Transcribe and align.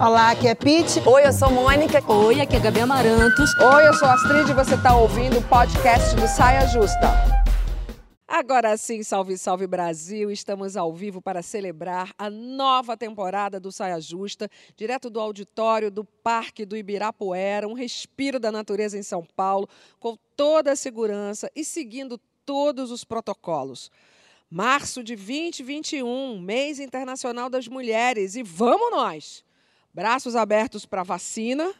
Olá, 0.00 0.30
aqui 0.30 0.48
é 0.48 0.54
Pete. 0.54 1.00
Oi, 1.06 1.26
eu 1.26 1.32
sou 1.32 1.50
Mônica. 1.50 2.02
Oi, 2.12 2.40
aqui 2.40 2.56
é 2.56 2.60
Gabi 2.60 2.80
Amarantos. 2.80 3.50
Oi, 3.58 3.88
eu 3.88 3.94
sou 3.94 4.08
Astrid 4.08 4.50
e 4.50 4.54
você 4.54 4.74
está 4.74 4.96
ouvindo 4.96 5.38
o 5.38 5.42
podcast 5.42 6.14
do 6.16 6.26
Saia 6.26 6.66
Justa. 6.66 7.34
Agora 8.26 8.76
sim, 8.76 9.02
salve, 9.04 9.38
salve 9.38 9.64
Brasil! 9.64 10.28
Estamos 10.28 10.76
ao 10.76 10.92
vivo 10.92 11.22
para 11.22 11.40
celebrar 11.40 12.12
a 12.18 12.28
nova 12.28 12.96
temporada 12.96 13.60
do 13.60 13.70
Saia 13.70 14.00
Justa, 14.00 14.50
direto 14.76 15.08
do 15.08 15.20
auditório 15.20 15.88
do 15.88 16.04
Parque 16.04 16.66
do 16.66 16.76
Ibirapuera, 16.76 17.68
um 17.68 17.74
respiro 17.74 18.40
da 18.40 18.50
natureza 18.50 18.98
em 18.98 19.04
São 19.04 19.24
Paulo, 19.36 19.68
com 20.00 20.18
toda 20.36 20.72
a 20.72 20.76
segurança 20.76 21.48
e 21.54 21.64
seguindo 21.64 22.18
todos 22.44 22.90
os 22.90 23.04
protocolos. 23.04 23.88
Março 24.56 25.02
de 25.02 25.16
2021, 25.16 26.38
mês 26.40 26.78
internacional 26.78 27.50
das 27.50 27.66
mulheres, 27.66 28.36
e 28.36 28.42
vamos 28.44 28.88
nós! 28.92 29.44
Braços 29.92 30.36
abertos 30.36 30.86
para 30.86 31.02
vacina, 31.02 31.74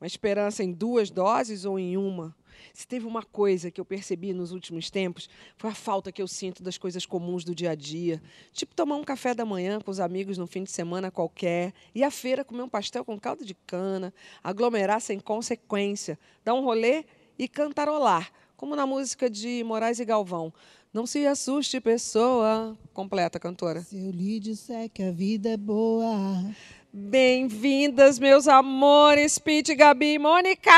uma 0.00 0.06
esperança 0.08 0.64
em 0.64 0.72
duas 0.72 1.10
doses 1.10 1.64
ou 1.64 1.78
em 1.78 1.96
uma. 1.96 2.34
Se 2.74 2.88
teve 2.88 3.06
uma 3.06 3.22
coisa 3.22 3.70
que 3.70 3.80
eu 3.80 3.84
percebi 3.84 4.32
nos 4.32 4.50
últimos 4.50 4.90
tempos, 4.90 5.30
foi 5.56 5.70
a 5.70 5.74
falta 5.76 6.10
que 6.10 6.20
eu 6.20 6.26
sinto 6.26 6.60
das 6.60 6.76
coisas 6.76 7.06
comuns 7.06 7.44
do 7.44 7.54
dia 7.54 7.70
a 7.70 7.74
dia. 7.76 8.20
Tipo 8.52 8.74
tomar 8.74 8.96
um 8.96 9.04
café 9.04 9.32
da 9.32 9.44
manhã 9.44 9.80
com 9.80 9.92
os 9.92 10.00
amigos 10.00 10.36
no 10.36 10.48
fim 10.48 10.64
de 10.64 10.72
semana 10.72 11.12
qualquer, 11.12 11.72
ir 11.94 12.02
à 12.02 12.10
feira 12.10 12.44
comer 12.44 12.62
um 12.62 12.68
pastel 12.68 13.04
com 13.04 13.16
caldo 13.16 13.44
de 13.44 13.54
cana, 13.54 14.12
aglomerar 14.42 15.00
sem 15.00 15.20
consequência, 15.20 16.18
dar 16.44 16.54
um 16.54 16.64
rolê 16.64 17.04
e 17.38 17.46
cantarolar, 17.46 18.32
como 18.58 18.74
na 18.74 18.84
música 18.84 19.30
de 19.30 19.62
Moraes 19.62 20.00
e 20.00 20.04
Galvão. 20.04 20.52
Não 20.92 21.06
se 21.06 21.24
assuste, 21.24 21.80
pessoa. 21.80 22.76
Completa, 22.92 23.38
cantora. 23.38 23.82
Se 23.82 23.96
eu 23.96 24.10
lhe 24.10 24.40
disser 24.40 24.90
que 24.90 25.00
a 25.00 25.12
vida 25.12 25.50
é 25.50 25.56
boa. 25.56 26.44
Bem-vindas, 26.92 28.18
meus 28.18 28.48
amores, 28.48 29.38
Pete, 29.38 29.76
Gabi 29.76 30.14
e 30.14 30.18
Mônica! 30.18 30.72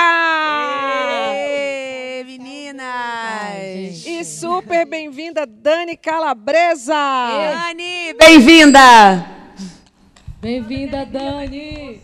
Ê, 1.34 2.22
meninas! 2.24 4.04
E 4.04 4.24
super 4.26 4.84
bem-vinda, 4.84 5.46
Dani 5.46 5.96
Calabresa! 5.96 6.92
Dani, 6.92 8.12
bem-vinda! 8.18 9.26
Bem-vinda, 10.38 11.06
Dani! 11.06 11.98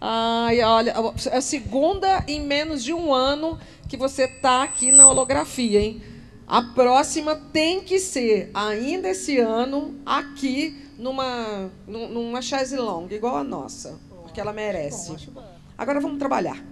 Ai, 0.00 0.62
olha, 0.62 0.94
é 1.30 1.36
a 1.36 1.40
segunda 1.40 2.24
em 2.28 2.40
menos 2.40 2.84
de 2.84 2.94
um 2.94 3.12
ano 3.12 3.58
que 3.90 3.96
você 3.96 4.22
está 4.22 4.62
aqui 4.62 4.92
na 4.92 5.04
holografia, 5.04 5.82
hein? 5.82 6.00
A 6.46 6.62
próxima 6.62 7.34
tem 7.34 7.80
que 7.80 7.98
ser, 7.98 8.48
ainda 8.54 9.08
esse 9.08 9.38
ano, 9.38 10.00
aqui 10.06 10.80
numa, 10.96 11.72
numa 11.88 12.40
chaise 12.40 12.76
longue, 12.76 13.16
igual 13.16 13.36
a 13.36 13.42
nossa, 13.42 13.98
porque 14.22 14.40
ela 14.40 14.52
merece. 14.52 15.28
Agora 15.76 15.98
vamos 15.98 16.20
trabalhar. 16.20 16.64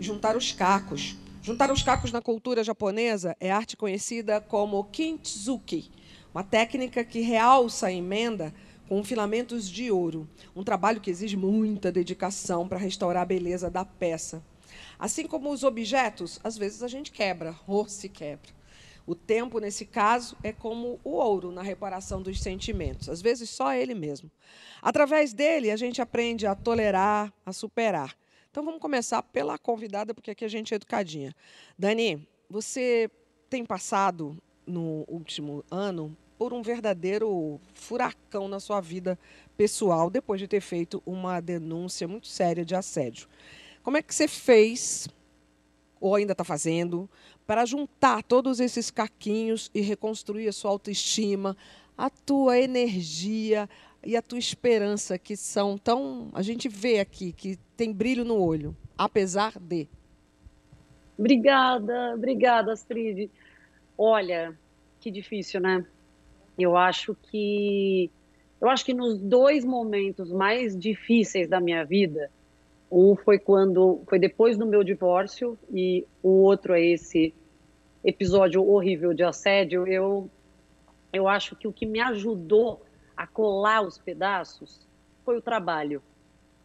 Juntar 0.00 0.38
os 0.38 0.52
cacos. 0.52 1.16
Juntar 1.42 1.70
os 1.70 1.82
cacos 1.82 2.10
na 2.10 2.22
cultura 2.22 2.64
japonesa 2.64 3.36
é 3.38 3.50
arte 3.50 3.76
conhecida 3.76 4.40
como 4.40 4.84
kintsugi, 4.84 5.90
uma 6.34 6.42
técnica 6.42 7.04
que 7.04 7.20
realça 7.20 7.88
a 7.88 7.92
emenda 7.92 8.54
com 8.88 9.04
filamentos 9.04 9.68
de 9.68 9.90
ouro, 9.90 10.26
um 10.56 10.64
trabalho 10.64 11.00
que 11.00 11.10
exige 11.10 11.36
muita 11.36 11.92
dedicação 11.92 12.66
para 12.66 12.78
restaurar 12.78 13.22
a 13.22 13.26
beleza 13.26 13.68
da 13.68 13.84
peça. 13.84 14.42
Assim 15.04 15.26
como 15.26 15.50
os 15.50 15.62
objetos, 15.62 16.40
às 16.42 16.56
vezes 16.56 16.82
a 16.82 16.88
gente 16.88 17.12
quebra, 17.12 17.54
ou 17.66 17.86
se 17.86 18.08
quebra. 18.08 18.50
O 19.06 19.14
tempo, 19.14 19.58
nesse 19.58 19.84
caso, 19.84 20.34
é 20.42 20.50
como 20.50 20.98
o 21.04 21.10
ouro 21.10 21.52
na 21.52 21.60
reparação 21.60 22.22
dos 22.22 22.40
sentimentos, 22.40 23.10
às 23.10 23.20
vezes 23.20 23.50
só 23.50 23.74
ele 23.74 23.94
mesmo. 23.94 24.30
Através 24.80 25.34
dele, 25.34 25.70
a 25.70 25.76
gente 25.76 26.00
aprende 26.00 26.46
a 26.46 26.54
tolerar, 26.54 27.30
a 27.44 27.52
superar. 27.52 28.16
Então 28.50 28.64
vamos 28.64 28.80
começar 28.80 29.22
pela 29.22 29.58
convidada, 29.58 30.14
porque 30.14 30.30
aqui 30.30 30.42
a 30.42 30.48
gente 30.48 30.72
é 30.72 30.76
educadinha. 30.76 31.36
Dani, 31.78 32.26
você 32.48 33.10
tem 33.50 33.62
passado 33.62 34.34
no 34.66 35.04
último 35.06 35.62
ano 35.70 36.16
por 36.38 36.54
um 36.54 36.62
verdadeiro 36.62 37.60
furacão 37.74 38.48
na 38.48 38.58
sua 38.58 38.80
vida 38.80 39.18
pessoal, 39.54 40.08
depois 40.08 40.40
de 40.40 40.48
ter 40.48 40.62
feito 40.62 41.02
uma 41.04 41.42
denúncia 41.42 42.08
muito 42.08 42.26
séria 42.26 42.64
de 42.64 42.74
assédio. 42.74 43.28
Como 43.84 43.98
é 43.98 44.02
que 44.02 44.14
você 44.14 44.26
fez, 44.26 45.06
ou 46.00 46.14
ainda 46.14 46.32
está 46.32 46.42
fazendo, 46.42 47.08
para 47.46 47.66
juntar 47.66 48.22
todos 48.22 48.58
esses 48.58 48.90
caquinhos 48.90 49.70
e 49.74 49.82
reconstruir 49.82 50.48
a 50.48 50.52
sua 50.52 50.70
autoestima, 50.70 51.54
a 51.96 52.08
tua 52.08 52.58
energia 52.58 53.68
e 54.02 54.16
a 54.16 54.22
tua 54.22 54.38
esperança, 54.38 55.18
que 55.18 55.36
são 55.36 55.76
tão. 55.76 56.30
A 56.32 56.40
gente 56.40 56.66
vê 56.66 56.98
aqui 56.98 57.30
que 57.30 57.58
tem 57.76 57.92
brilho 57.92 58.24
no 58.24 58.42
olho, 58.42 58.74
apesar 58.96 59.52
de. 59.60 59.86
Obrigada, 61.18 62.14
obrigada, 62.14 62.72
Astrid. 62.72 63.30
Olha, 63.98 64.58
que 64.98 65.10
difícil, 65.10 65.60
né? 65.60 65.84
Eu 66.58 66.74
acho 66.74 67.14
que 67.30 68.10
eu 68.62 68.70
acho 68.70 68.82
que 68.82 68.94
nos 68.94 69.18
dois 69.18 69.62
momentos 69.62 70.32
mais 70.32 70.74
difíceis 70.74 71.46
da 71.46 71.60
minha 71.60 71.84
vida, 71.84 72.30
um 72.90 73.16
foi 73.16 73.38
quando 73.38 74.02
foi 74.08 74.18
depois 74.18 74.56
do 74.56 74.66
meu 74.66 74.84
divórcio 74.84 75.58
e 75.72 76.06
o 76.22 76.42
outro 76.42 76.74
é 76.74 76.84
esse 76.84 77.34
episódio 78.04 78.64
horrível 78.64 79.14
de 79.14 79.22
assédio. 79.22 79.86
Eu 79.86 80.30
eu 81.12 81.28
acho 81.28 81.54
que 81.54 81.68
o 81.68 81.72
que 81.72 81.86
me 81.86 82.00
ajudou 82.00 82.84
a 83.16 83.26
colar 83.26 83.82
os 83.82 83.96
pedaços 83.96 84.86
foi 85.24 85.38
o 85.38 85.42
trabalho. 85.42 86.02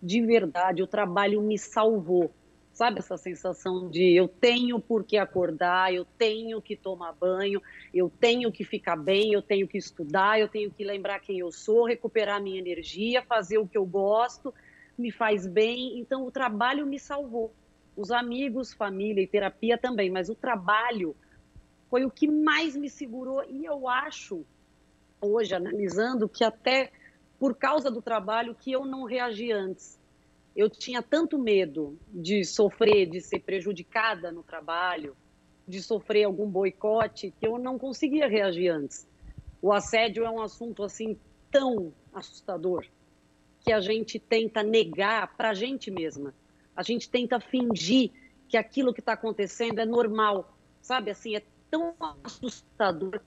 De 0.01 0.21
verdade, 0.25 0.81
o 0.81 0.87
trabalho 0.87 1.41
me 1.41 1.57
salvou. 1.57 2.31
Sabe 2.73 2.99
essa 2.99 3.17
sensação 3.17 3.89
de 3.89 4.15
eu 4.15 4.27
tenho 4.27 4.79
por 4.79 5.03
que 5.03 5.17
acordar, 5.17 5.93
eu 5.93 6.05
tenho 6.17 6.61
que 6.61 6.75
tomar 6.75 7.11
banho, 7.13 7.61
eu 7.93 8.09
tenho 8.09 8.51
que 8.51 8.63
ficar 8.63 8.95
bem, 8.95 9.33
eu 9.33 9.41
tenho 9.41 9.67
que 9.67 9.77
estudar, 9.77 10.39
eu 10.39 10.47
tenho 10.47 10.71
que 10.71 10.83
lembrar 10.83 11.19
quem 11.19 11.39
eu 11.39 11.51
sou, 11.51 11.85
recuperar 11.85 12.41
minha 12.41 12.57
energia, 12.57 13.21
fazer 13.21 13.57
o 13.57 13.67
que 13.67 13.77
eu 13.77 13.85
gosto 13.85 14.53
me 14.99 15.11
faz 15.11 15.47
bem. 15.47 15.99
Então, 15.99 16.25
o 16.25 16.31
trabalho 16.31 16.85
me 16.85 16.99
salvou. 16.99 17.53
Os 17.95 18.11
amigos, 18.11 18.73
família 18.73 19.21
e 19.21 19.27
terapia 19.27 19.77
também, 19.77 20.09
mas 20.09 20.29
o 20.29 20.35
trabalho 20.35 21.15
foi 21.89 22.05
o 22.05 22.11
que 22.11 22.27
mais 22.27 22.75
me 22.75 22.89
segurou. 22.89 23.43
E 23.49 23.65
eu 23.65 23.87
acho, 23.87 24.45
hoje, 25.21 25.55
analisando, 25.55 26.29
que 26.29 26.43
até 26.43 26.91
por 27.39 27.55
causa 27.55 27.89
do 27.89 28.01
trabalho 28.01 28.53
que 28.53 28.71
eu 28.71 28.85
não 28.85 29.05
reagi 29.05 29.51
antes. 29.51 29.97
Eu 30.55 30.69
tinha 30.69 31.01
tanto 31.01 31.39
medo 31.39 31.97
de 32.09 32.43
sofrer, 32.43 33.09
de 33.09 33.21
ser 33.21 33.39
prejudicada 33.39 34.31
no 34.31 34.43
trabalho, 34.43 35.15
de 35.65 35.81
sofrer 35.81 36.25
algum 36.25 36.49
boicote, 36.49 37.33
que 37.39 37.47
eu 37.47 37.57
não 37.57 37.79
conseguia 37.79 38.27
reagir 38.27 38.69
antes. 38.69 39.07
O 39.61 39.71
assédio 39.71 40.25
é 40.25 40.29
um 40.29 40.41
assunto 40.41 40.83
assim 40.83 41.17
tão 41.49 41.93
assustador 42.13 42.85
que 43.69 43.73
a 43.73 43.81
gente 43.81 44.17
tenta 44.17 44.63
negar 44.63 45.35
para 45.37 45.51
a 45.51 45.53
gente 45.53 45.91
mesma. 45.91 46.33
A 46.75 46.81
gente 46.81 47.07
tenta 47.07 47.39
fingir 47.39 48.09
que 48.47 48.57
aquilo 48.57 48.91
que 48.91 48.99
está 48.99 49.13
acontecendo 49.13 49.77
é 49.77 49.85
normal, 49.85 50.57
sabe? 50.81 51.11
Assim, 51.11 51.35
é 51.35 51.43
tão 51.69 51.93
assustador. 52.23 53.21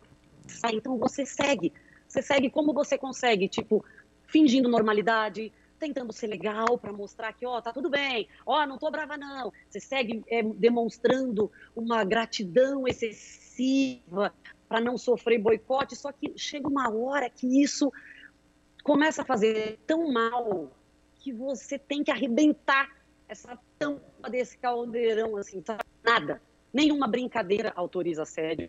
Então 0.73 0.99
você 0.99 1.25
segue, 1.25 1.73
você 2.09 2.21
segue 2.21 2.51
como 2.51 2.73
você 2.73 2.99
consegue, 2.99 3.47
tipo, 3.47 3.85
fingindo 4.27 4.69
normalidade, 4.69 5.53
tentando 5.79 6.13
ser 6.13 6.27
legal 6.27 6.77
para 6.77 6.93
mostrar 6.93 7.33
que, 7.35 7.47
ó, 7.47 7.61
tá 7.61 7.73
tudo 7.73 7.89
bem, 7.89 8.27
ó, 8.45 8.67
não 8.67 8.79
tô 8.79 8.91
brava 8.91 9.17
não. 9.17 9.53
Você 9.71 9.79
segue 9.79 10.25
é, 10.27 10.43
demonstrando 10.43 11.53
uma 11.77 12.03
gratidão 12.03 12.89
excessiva 12.89 14.35
para 14.69 14.81
não 14.81 14.99
sofrer 14.99 15.39
boicote, 15.39 15.95
só 15.95 16.11
que 16.11 16.33
chega 16.37 16.67
uma 16.67 16.93
hora 16.93 17.31
que 17.31 17.63
isso 17.63 17.93
começa 18.83 19.23
a 19.23 19.25
fazer 19.25 19.79
tão 19.87 20.13
mal 20.13 20.71
que 21.17 21.33
você 21.33 21.79
tem 21.79 22.03
que 22.03 22.11
arrebentar 22.11 22.91
essa 23.29 23.59
tampa 23.79 24.29
desse 24.29 24.59
caldeirão, 24.59 25.37
assim, 25.37 25.63
sabe? 25.65 25.85
Nada. 26.03 26.43
Nenhuma 26.73 27.07
brincadeira 27.07 27.73
autoriza 27.77 28.23
assédio. 28.23 28.69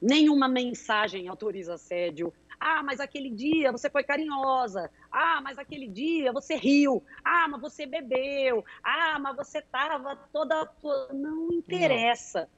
Nenhuma 0.00 0.48
mensagem 0.48 1.26
autoriza 1.28 1.74
assédio. 1.74 2.32
Ah, 2.58 2.82
mas 2.82 3.00
aquele 3.00 3.30
dia 3.30 3.72
você 3.72 3.88
foi 3.88 4.02
carinhosa. 4.02 4.90
Ah, 5.10 5.40
mas 5.42 5.58
aquele 5.58 5.88
dia 5.88 6.32
você 6.32 6.54
riu. 6.56 7.02
Ah, 7.24 7.46
mas 7.48 7.60
você 7.60 7.86
bebeu. 7.86 8.64
Ah, 8.82 9.18
mas 9.18 9.36
você 9.36 9.58
estava 9.58 10.16
toda, 10.32 10.66
toda. 10.66 11.12
Não 11.12 11.50
interessa. 11.52 12.40
Não. 12.40 12.48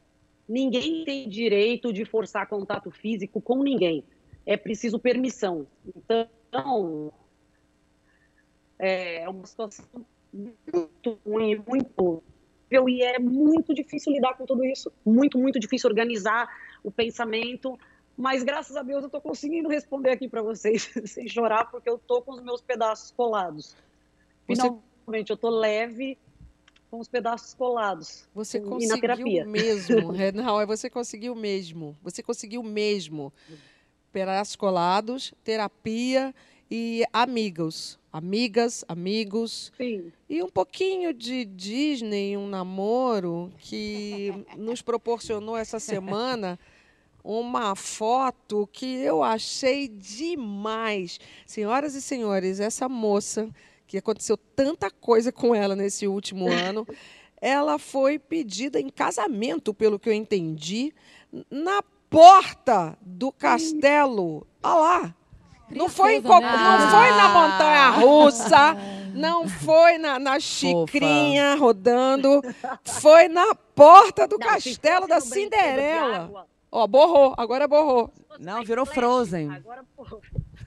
Ninguém 0.49 1.05
tem 1.05 1.29
direito 1.29 1.93
de 1.93 2.05
forçar 2.05 2.49
contato 2.49 2.91
físico 2.91 3.41
com 3.41 3.63
ninguém. 3.63 4.03
É 4.47 4.57
preciso 4.57 4.99
permissão. 4.99 5.67
Então, 5.95 6.29
então, 6.49 7.13
é 8.79 9.29
uma 9.29 9.47
situação 9.47 9.85
muito 10.33 11.19
ruim, 11.27 11.63
muito 11.67 12.23
e 12.71 13.03
é 13.03 13.19
muito 13.19 13.73
difícil 13.75 14.13
lidar 14.13 14.35
com 14.35 14.45
tudo 14.45 14.65
isso. 14.65 14.93
Muito, 15.05 15.39
muito 15.39 15.59
difícil 15.59 15.89
organizar 15.89 16.49
o 16.85 16.91
pensamento 16.91 17.79
Mas 18.17 18.43
graças 18.43 18.77
a 18.77 18.83
Deus 18.83 19.03
eu 19.03 19.07
estou 19.07 19.21
conseguindo 19.21 19.69
responder 19.69 20.11
aqui 20.11 20.29
para 20.29 20.43
vocês 20.43 20.91
sem 21.07 21.29
chorar, 21.29 21.71
porque 21.71 21.89
eu 21.89 21.97
estou 21.97 22.21
com 22.21 22.33
os 22.33 22.43
meus 22.43 22.61
pedaços 22.61 23.11
colados. 23.13 23.77
Você- 24.47 24.63
Finalmente, 25.07 25.31
eu 25.31 25.35
estou 25.35 25.51
leve 25.51 26.19
com 26.91 26.99
os 26.99 27.09
pedaços 27.09 27.55
colados. 27.55 28.29
Você 28.35 28.59
na 28.59 28.67
conseguiu 28.67 29.01
terapia. 29.01 29.45
mesmo, 29.47 30.11
Renal, 30.13 30.67
você 30.67 30.91
conseguiu 30.91 31.35
mesmo. 31.35 31.97
Você 32.03 32.23
conseguiu 32.23 32.63
mesmo. 32.63 33.33
Pedaços 34.19 34.57
colados, 34.57 35.33
terapia 35.45 36.35
e 36.69 37.05
amigos. 37.13 38.01
Amigas, 38.13 38.85
amigos. 38.89 39.73
Sim. 39.77 40.13
E 40.29 40.43
um 40.43 40.49
pouquinho 40.49 41.15
de 41.15 41.45
Disney, 41.45 42.37
um 42.37 42.49
namoro 42.49 43.53
que 43.59 44.35
nos 44.59 44.83
proporcionou 44.83 45.57
essa 45.57 45.79
semana 45.79 46.59
uma 47.23 47.77
foto 47.77 48.69
que 48.73 48.97
eu 48.97 49.23
achei 49.23 49.87
demais. 49.87 51.21
Senhoras 51.47 51.95
e 51.95 52.03
senhores, 52.03 52.59
essa 52.59 52.89
moça, 52.89 53.49
que 53.87 53.99
aconteceu 53.99 54.37
tanta 54.37 54.91
coisa 54.91 55.31
com 55.31 55.55
ela 55.55 55.77
nesse 55.77 56.09
último 56.09 56.51
ano, 56.51 56.85
ela 57.41 57.79
foi 57.79 58.19
pedida 58.19 58.81
em 58.81 58.89
casamento, 58.89 59.73
pelo 59.73 59.97
que 59.97 60.09
eu 60.09 60.13
entendi, 60.13 60.93
na 61.49 61.85
porta 62.11 62.99
do 63.19 63.33
castelo. 63.33 64.47
Olha 64.63 64.75
lá. 64.75 65.15
Não 65.71 65.89
foi, 65.89 66.15
em 66.17 66.23
Princesa, 66.23 66.41
qual- 66.41 66.41
né? 66.41 66.79
não 66.79 66.91
foi 66.91 67.11
na 67.11 67.25
Ah. 67.25 67.29
montanha 67.51 67.91
russa, 67.91 68.77
não 69.13 69.49
foi 69.49 69.99
na, 69.99 70.19
na 70.19 70.41
xicrinha 70.41 71.57
rodando, 71.57 72.41
foi 73.01 73.29
na 73.29 73.55
porta 73.75 74.27
do 74.27 74.39
Não, 74.39 74.47
castelo 74.47 75.07
da 75.07 75.21
Cinderela. 75.21 76.47
Ó, 76.73 76.87
borrou, 76.87 77.35
agora 77.37 77.67
borrou. 77.69 78.11
Não, 78.39 78.63
virou 78.65 78.85
Splash, 78.85 78.95
Frozen. 78.95 79.51
Agora, 79.51 79.85
porra. 79.97 80.17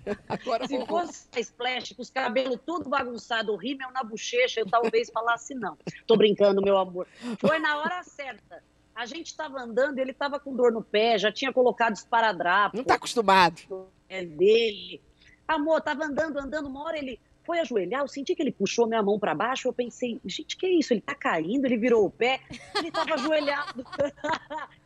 Agora 0.30 0.68
Se 0.68 0.78
borrou. 0.78 1.06
fosse 1.08 1.28
Splash, 1.38 1.94
com 1.96 2.02
os 2.02 2.10
cabelos 2.10 2.60
tudo 2.66 2.90
bagunçado, 2.90 3.54
o 3.54 3.56
rímel 3.56 3.92
na 3.92 4.04
bochecha, 4.04 4.60
eu 4.60 4.68
talvez 4.70 5.10
falasse 5.12 5.54
não. 5.56 5.78
Tô 6.06 6.16
brincando, 6.18 6.62
meu 6.62 6.78
amor. 6.78 7.08
Foi 7.40 7.58
na 7.60 7.78
hora 7.78 8.04
certa. 8.04 8.62
A 8.96 9.06
gente 9.06 9.28
estava 9.28 9.60
andando, 9.62 9.98
ele 10.00 10.12
estava 10.12 10.40
com 10.40 10.56
dor 10.56 10.72
no 10.72 10.84
pé, 10.84 11.18
já 11.18 11.32
tinha 11.32 11.52
colocado 11.54 11.96
esparadrapo 11.96 12.76
Não 12.78 12.84
tá 12.84 12.96
acostumado. 12.96 13.62
é 14.10 14.24
dele. 14.26 15.02
Amor, 15.48 15.82
tava 15.82 16.06
andando, 16.06 16.38
andando, 16.38 16.68
uma 16.68 16.84
hora 16.84 16.98
ele 16.98 17.20
foi 17.44 17.60
ajoelhar, 17.60 18.02
eu 18.02 18.08
senti 18.08 18.36
que 18.36 18.42
ele 18.44 18.52
puxou 18.52 18.86
minha 18.88 19.02
mão 19.02 19.18
para 19.18 19.34
baixo, 19.34 19.68
eu 19.68 19.74
pensei, 19.74 20.20
gente, 20.26 20.56
que 20.56 20.68
isso? 20.68 20.94
Ele 20.94 21.02
tá 21.02 21.16
caindo, 21.16 21.66
ele 21.66 21.78
virou 21.78 22.06
o 22.06 22.12
pé, 22.12 22.40
ele 22.76 22.92
tava 22.92 23.16
ajoelhado. 23.16 23.84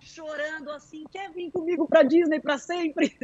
Chorando 0.00 0.70
assim, 0.70 1.04
quer 1.10 1.30
vir 1.32 1.50
comigo 1.50 1.86
pra 1.88 2.02
Disney 2.02 2.40
pra 2.40 2.58
sempre? 2.58 3.08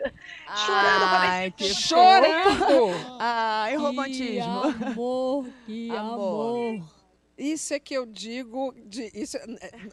Chorando 0.67 1.09
pra 1.09 1.21
Ai, 1.21 1.51
que 1.51 1.69
fofo. 1.69 1.81
Chorando! 1.89 3.17
Ai, 3.21 3.71
Que 3.73 3.77
romantismo. 3.79 4.61
amor, 4.87 5.47
que 5.67 5.91
Amor. 5.97 6.75
amor. 6.79 7.02
Isso 7.37 7.73
é 7.75 7.79
que 7.81 7.95
eu 7.95 8.05
digo, 8.05 8.75
de, 8.87 9.11
isso, 9.15 9.37
é- 9.37 9.43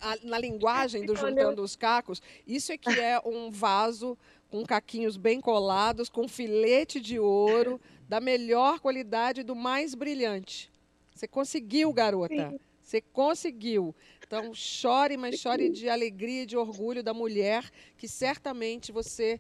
a- 0.01 0.17
na 0.23 0.37
linguagem 0.37 1.05
do. 1.05 1.13
Juntando 1.15 1.63
os 1.63 1.75
Cacos, 1.75 2.21
isso 2.45 2.71
é 2.71 2.77
que 2.77 2.89
é 2.99 3.19
um 3.25 3.49
vaso 3.49 4.17
com 4.49 4.65
caquinhos 4.65 5.15
bem 5.15 5.39
colados, 5.39 6.09
com 6.09 6.27
filete 6.27 6.99
de 6.99 7.17
ouro, 7.19 7.79
da 8.07 8.19
melhor 8.19 8.79
qualidade, 8.79 9.43
do 9.43 9.55
mais 9.55 9.93
brilhante. 9.95 10.69
Você 11.15 11.27
conseguiu, 11.27 11.93
garota. 11.93 12.33
Você 12.81 13.01
conseguiu. 13.01 13.95
Então, 14.25 14.53
chore, 14.53 15.15
mas 15.15 15.35
chore 15.39 15.69
de 15.69 15.87
alegria 15.89 16.43
e 16.43 16.45
de 16.45 16.57
orgulho 16.57 17.03
da 17.03 17.13
mulher 17.13 17.69
que 17.97 18.07
certamente 18.07 18.91
você 18.91 19.39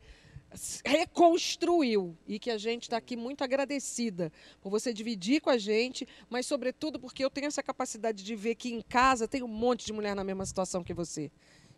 reconstruiu 0.83 2.17
e 2.27 2.39
que 2.39 2.49
a 2.49 2.57
gente 2.57 2.83
está 2.83 2.97
aqui 2.97 3.15
muito 3.15 3.43
agradecida 3.43 4.31
por 4.61 4.69
você 4.69 4.91
dividir 4.91 5.41
com 5.41 5.49
a 5.49 5.57
gente, 5.57 6.07
mas 6.29 6.45
sobretudo 6.45 6.99
porque 6.99 7.23
eu 7.23 7.29
tenho 7.29 7.47
essa 7.47 7.61
capacidade 7.61 8.23
de 8.23 8.35
ver 8.35 8.55
que 8.55 8.73
em 8.73 8.81
casa 8.81 9.27
tem 9.27 9.43
um 9.43 9.47
monte 9.47 9.85
de 9.85 9.93
mulher 9.93 10.15
na 10.15 10.23
mesma 10.23 10.45
situação 10.45 10.83
que 10.83 10.93
você 10.93 11.31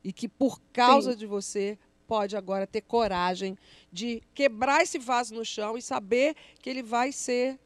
e 0.04 0.14
que 0.14 0.28
por 0.28 0.62
causa 0.74 1.16
de 1.16 1.26
você 1.26 1.78
pode 2.08 2.36
agora 2.36 2.68
ter 2.68 2.82
coragem 2.82 3.58
de 3.92 4.22
quebrar 4.34 4.82
esse 4.82 5.00
vaso 5.00 5.34
no 5.34 5.46
chão 5.46 5.78
e 5.78 5.82
saber 5.82 6.36
que 6.62 6.70
ele 6.70 6.84
vai 6.84 7.12
ser 7.12 7.60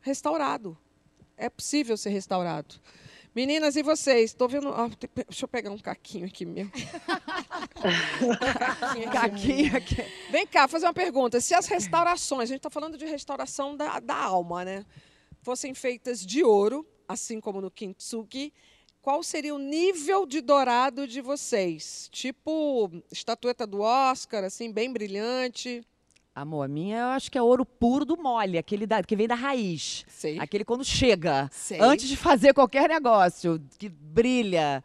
restaurado. 0.00 0.76
É 1.36 1.48
possível 1.48 1.96
ser 1.96 2.10
restaurado. 2.10 2.76
Meninas, 3.34 3.76
e 3.76 3.82
vocês? 3.82 4.30
Estou 4.30 4.48
vendo. 4.48 4.68
ó, 4.68 4.88
deixa 5.28 5.44
eu 5.44 5.48
pegar 5.48 5.70
um 5.70 5.78
caquinho 5.78 6.26
aqui 6.26 6.44
meu. 6.44 6.68
Caquinho 9.12 9.76
aqui. 9.76 9.96
Vem 10.30 10.46
cá, 10.46 10.66
fazer 10.66 10.86
uma 10.86 10.94
pergunta. 10.94 11.40
Se 11.40 11.54
as 11.54 11.66
restaurações, 11.66 12.42
a 12.42 12.46
gente 12.46 12.58
está 12.58 12.70
falando 12.70 12.98
de 12.98 13.06
restauração 13.06 13.76
da, 13.76 14.00
da 14.00 14.16
alma, 14.16 14.64
né? 14.64 14.84
Fossem 15.42 15.72
feitas 15.74 16.26
de 16.26 16.42
ouro, 16.42 16.86
assim 17.08 17.40
como 17.40 17.60
no 17.60 17.70
Kintsugi, 17.70 18.52
qual 19.00 19.22
seria 19.22 19.54
o 19.54 19.58
nível 19.58 20.26
de 20.26 20.40
dourado 20.40 21.06
de 21.06 21.22
vocês? 21.22 22.08
Tipo 22.12 22.90
estatueta 23.10 23.66
do 23.66 23.80
Oscar, 23.80 24.44
assim, 24.44 24.70
bem 24.70 24.92
brilhante. 24.92 25.82
Amor, 26.34 26.62
a 26.62 26.68
minha 26.68 26.98
eu 26.98 27.06
acho 27.08 27.30
que 27.30 27.36
é 27.36 27.42
ouro 27.42 27.66
puro 27.66 28.04
do 28.04 28.16
mole, 28.16 28.56
aquele 28.56 28.86
da- 28.86 29.02
que 29.02 29.16
vem 29.16 29.26
da 29.26 29.34
raiz. 29.34 30.04
Sei. 30.08 30.38
Aquele 30.38 30.64
quando 30.64 30.84
chega, 30.84 31.48
Sei. 31.52 31.78
antes 31.80 32.08
de 32.08 32.16
fazer 32.16 32.54
qualquer 32.54 32.88
negócio, 32.88 33.60
que 33.78 33.88
brilha. 33.88 34.82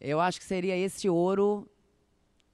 Eu 0.00 0.18
acho 0.18 0.38
que 0.40 0.44
seria 0.46 0.76
esse 0.76 1.08
ouro 1.08 1.68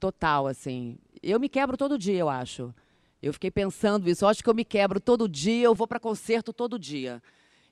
total, 0.00 0.47
assim. 0.47 0.99
Eu 1.23 1.38
me 1.38 1.49
quebro 1.49 1.76
todo 1.76 1.97
dia, 1.97 2.19
eu 2.19 2.29
acho. 2.29 2.75
Eu 3.23 3.32
fiquei 3.32 3.50
pensando 3.50 4.09
isso. 4.11 4.25
Eu 4.25 4.29
acho 4.29 4.43
que 4.43 4.50
eu 4.50 4.55
me 4.55 4.64
quebro 4.64 5.00
todo 5.00 5.29
dia, 5.29 5.64
eu 5.67 5.75
vou 5.75 5.87
para 5.87 5.99
concerto 6.00 6.53
todo 6.53 6.79
dia. 6.79 7.23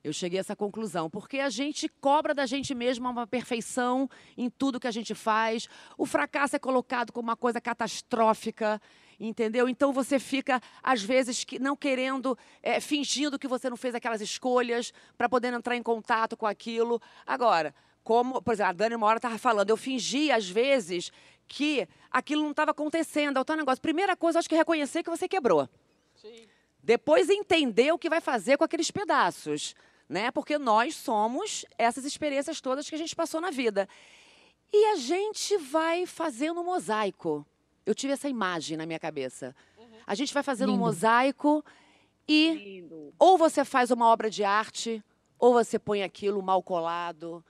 Eu 0.03 0.13
cheguei 0.13 0.39
a 0.39 0.41
essa 0.41 0.55
conclusão, 0.55 1.11
porque 1.11 1.41
a 1.41 1.51
gente 1.51 1.89
cobra 1.89 2.33
da 2.33 2.47
gente 2.47 2.73
mesma 2.75 3.11
uma 3.11 3.27
perfeição 3.27 4.09
em 4.39 4.49
tudo 4.49 4.79
que 4.79 4.87
a 4.87 4.91
gente 4.93 5.15
faz. 5.15 5.69
O 5.99 6.07
fracasso 6.07 6.55
é 6.55 6.59
colocado 6.61 7.13
como 7.13 7.29
uma 7.29 7.37
coisa 7.37 7.61
catastrófica, 7.61 8.81
entendeu? 9.19 9.69
Então 9.69 9.93
você 9.93 10.19
fica, 10.19 10.61
às 10.83 11.03
vezes, 11.03 11.45
que- 11.45 11.59
não 11.59 11.77
querendo, 11.77 12.37
eh, 12.63 12.81
fingindo 12.81 13.39
que 13.39 13.49
você 13.49 13.71
não 13.71 13.77
fez 13.77 13.95
aquelas 13.95 14.21
escolhas 14.21 14.93
para 15.17 15.29
poder 15.29 15.53
entrar 15.53 15.77
em 15.77 15.83
contato 15.83 16.37
com 16.37 16.47
aquilo. 16.47 17.01
Agora, 17.27 17.75
como, 18.05 18.41
por 18.41 18.55
exemplo, 18.55 18.71
a 18.71 18.73
Dani 18.73 18.95
uma 18.95 19.07
hora 19.07 19.19
estava 19.19 19.39
falando, 19.39 19.71
eu 19.71 19.77
fingi, 19.77 20.31
às 20.31 20.49
vezes, 20.49 21.11
que 21.49 21.89
aquilo 22.11 22.43
não 22.43 22.51
estava 22.51 22.71
acontecendo. 22.71 23.39
É 23.39 23.45
tal 23.45 23.57
negócio. 23.57 23.81
Primeira 23.83 24.17
coisa, 24.17 24.39
acho 24.39 24.49
que 24.49 24.55
é 24.55 24.59
reconhecer 24.59 25.03
que 25.03 25.11
você 25.11 25.27
quebrou. 25.29 25.69
Depois 26.83 27.29
entender 27.29 27.93
o 27.93 27.99
que 27.99 28.09
vai 28.09 28.21
fazer 28.21 28.57
com 28.57 28.65
aqueles 28.65 28.91
pedaços, 28.93 29.75
né? 30.09 30.31
Porque 30.31 30.57
nós 30.57 30.95
somos 30.95 31.65
essas 31.77 32.05
experiências 32.05 32.61
todas 32.61 32.89
que 32.89 32.95
a 32.95 32.99
gente 32.99 33.15
passou 33.17 33.41
na 33.41 33.51
vida. 33.51 33.89
E 34.73 34.93
a 34.93 34.97
gente 34.97 35.57
vai 35.59 36.07
fazendo 36.07 36.61
um 36.61 36.65
mosaico. 36.65 37.45
Eu 37.87 37.95
tive 37.95 38.13
essa 38.13 38.29
imagem 38.29 38.77
na 38.77 38.85
minha 38.85 38.99
cabeça. 38.99 39.55
A 40.05 40.15
gente 40.15 40.35
vai 40.35 40.43
fazendo 40.43 40.73
um 40.73 40.77
mosaico 40.77 41.65
e 42.29 42.55
Lindo. 42.55 43.15
ou 43.17 43.39
você 43.39 43.65
faz 43.65 43.93
uma 43.93 44.09
obra 44.09 44.29
de 44.29 44.43
arte, 44.43 45.03
ou 45.39 45.53
você 45.53 45.79
põe 45.79 46.03
aquilo 46.03 46.43
mal 46.43 46.61
colado, 46.63 47.45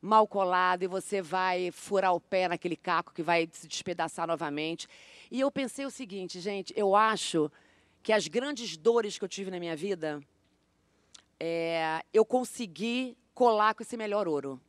mal 0.00 0.26
colado, 0.26 0.82
e 0.82 0.86
você 0.86 1.20
vai 1.20 1.70
furar 1.70 2.14
o 2.14 2.20
pé 2.20 2.48
naquele 2.48 2.76
caco 2.76 3.12
que 3.12 3.22
vai 3.22 3.48
se 3.52 3.68
despedaçar 3.68 4.26
novamente. 4.26 4.88
E 5.30 5.40
eu 5.40 5.50
pensei 5.50 5.84
o 5.84 5.90
seguinte, 5.90 6.40
gente, 6.40 6.72
eu 6.74 6.96
acho 6.96 7.50
que 8.02 8.12
as 8.12 8.26
grandes 8.26 8.76
dores 8.76 9.18
que 9.18 9.24
eu 9.24 9.28
tive 9.28 9.50
na 9.50 9.60
minha 9.60 9.76
vida, 9.76 10.22
é, 11.38 12.02
eu 12.12 12.24
consegui 12.24 13.16
colar 13.34 13.74
com 13.74 13.82
esse 13.82 13.96
melhor 13.96 14.26
ouro. 14.26 14.60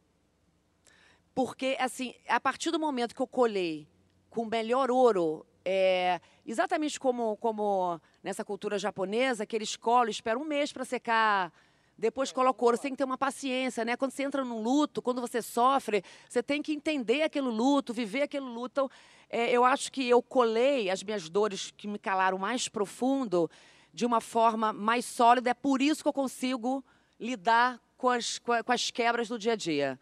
Porque, 1.33 1.77
assim, 1.79 2.13
a 2.27 2.39
partir 2.39 2.69
do 2.71 2.79
momento 2.79 3.15
que 3.15 3.21
eu 3.21 3.27
colei 3.27 3.87
com 4.33 4.41
o 4.41 4.49
melhor 4.49 4.89
ouro, 4.89 5.45
é, 5.63 6.19
exatamente 6.43 6.99
como, 6.99 7.37
como 7.37 8.01
nessa 8.23 8.43
cultura 8.43 8.79
japonesa, 8.79 9.45
que 9.45 9.55
eles 9.55 9.75
colam, 9.75 10.09
esperam 10.09 10.41
um 10.41 10.45
mês 10.45 10.73
para 10.73 10.83
secar, 10.83 11.53
depois 11.95 12.31
colocam 12.31 12.65
ouro. 12.65 12.75
Você 12.75 12.81
tem 12.81 12.93
que 12.93 12.97
ter 12.97 13.03
uma 13.03 13.17
paciência, 13.17 13.85
né? 13.85 13.95
Quando 13.95 14.09
você 14.09 14.23
entra 14.23 14.43
num 14.43 14.59
luto, 14.59 15.03
quando 15.03 15.21
você 15.21 15.39
sofre, 15.39 16.03
você 16.27 16.41
tem 16.41 16.63
que 16.63 16.73
entender 16.73 17.21
aquele 17.21 17.45
luto, 17.45 17.93
viver 17.93 18.23
aquele 18.23 18.45
luto. 18.45 18.71
Então, 18.71 18.89
é, 19.29 19.51
eu 19.51 19.63
acho 19.63 19.91
que 19.91 20.09
eu 20.09 20.19
colei 20.23 20.89
as 20.89 21.03
minhas 21.03 21.29
dores 21.29 21.69
que 21.69 21.87
me 21.87 21.99
calaram 21.99 22.39
mais 22.39 22.67
profundo 22.67 23.47
de 23.93 24.03
uma 24.03 24.19
forma 24.19 24.73
mais 24.73 25.05
sólida. 25.05 25.51
É 25.51 25.53
por 25.53 25.79
isso 25.79 26.01
que 26.01 26.09
eu 26.09 26.13
consigo 26.13 26.83
lidar 27.19 27.79
com 27.95 28.09
as, 28.09 28.39
com 28.39 28.71
as 28.71 28.89
quebras 28.89 29.27
do 29.27 29.37
dia 29.37 29.53
a 29.53 29.55
dia. 29.55 29.99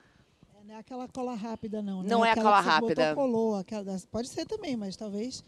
É, 0.62 0.68
Não 0.68 0.76
é 0.76 0.80
aquela 0.80 1.08
cola 1.08 1.34
rápida, 1.36 1.82
não. 1.82 2.04
né? 2.04 2.10
Não 2.10 2.26
é 2.26 2.32
a 2.32 2.36
cola 2.36 2.60
rápida. 2.60 3.16
colou, 3.16 3.56
aquela, 3.56 4.00
pode 4.12 4.30
ser 4.30 4.46
também, 4.46 4.76
mas 4.76 4.96
talvez. 4.96 5.44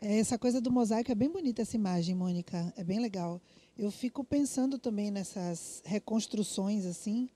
É, 0.00 0.18
essa 0.18 0.36
coisa 0.38 0.60
do 0.60 0.70
mosaico 0.70 1.12
é 1.12 1.14
bem 1.14 1.30
bonita 1.30 1.62
essa 1.62 1.76
imagem, 1.76 2.14
Mônica. 2.14 2.72
É 2.76 2.82
bem 2.84 2.98
legal. 3.00 3.40
Eu 3.78 3.90
fico 3.90 4.24
pensando 4.24 4.78
também 4.78 5.10
nessas 5.10 5.82
reconstruções 5.84 6.84
assim. 6.84 7.30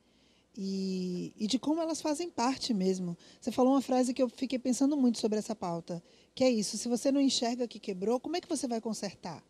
e, 0.56 1.32
e 1.36 1.46
de 1.46 1.58
como 1.58 1.80
elas 1.80 2.00
fazem 2.00 2.30
parte 2.30 2.74
mesmo. 2.74 3.16
Você 3.40 3.52
falou 3.52 3.72
uma 3.72 3.82
frase 3.82 4.12
que 4.12 4.22
eu 4.22 4.28
fiquei 4.28 4.58
pensando 4.58 4.96
muito 4.96 5.18
sobre 5.18 5.38
essa 5.38 5.54
pauta, 5.54 6.02
que 6.34 6.42
é 6.42 6.50
isso: 6.50 6.76
se 6.76 6.88
você 6.88 7.12
não 7.12 7.20
enxerga 7.20 7.68
que 7.68 7.78
quebrou, 7.78 8.18
como 8.18 8.36
é 8.36 8.40
que 8.40 8.48
você 8.48 8.66
vai 8.66 8.80
consertar? 8.80 9.42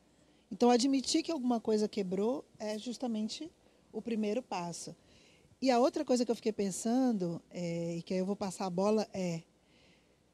Então, 0.50 0.70
admitir 0.70 1.22
que 1.22 1.32
alguma 1.32 1.60
coisa 1.60 1.88
quebrou 1.88 2.44
é 2.58 2.78
justamente 2.78 3.50
o 3.92 4.00
primeiro 4.00 4.42
passo. 4.42 4.94
E 5.60 5.70
a 5.70 5.78
outra 5.78 6.04
coisa 6.04 6.24
que 6.24 6.30
eu 6.30 6.36
fiquei 6.36 6.52
pensando, 6.52 7.40
é, 7.50 7.96
e 7.96 8.02
que 8.02 8.12
aí 8.12 8.20
eu 8.20 8.26
vou 8.26 8.36
passar 8.36 8.66
a 8.66 8.70
bola, 8.70 9.08
é: 9.12 9.42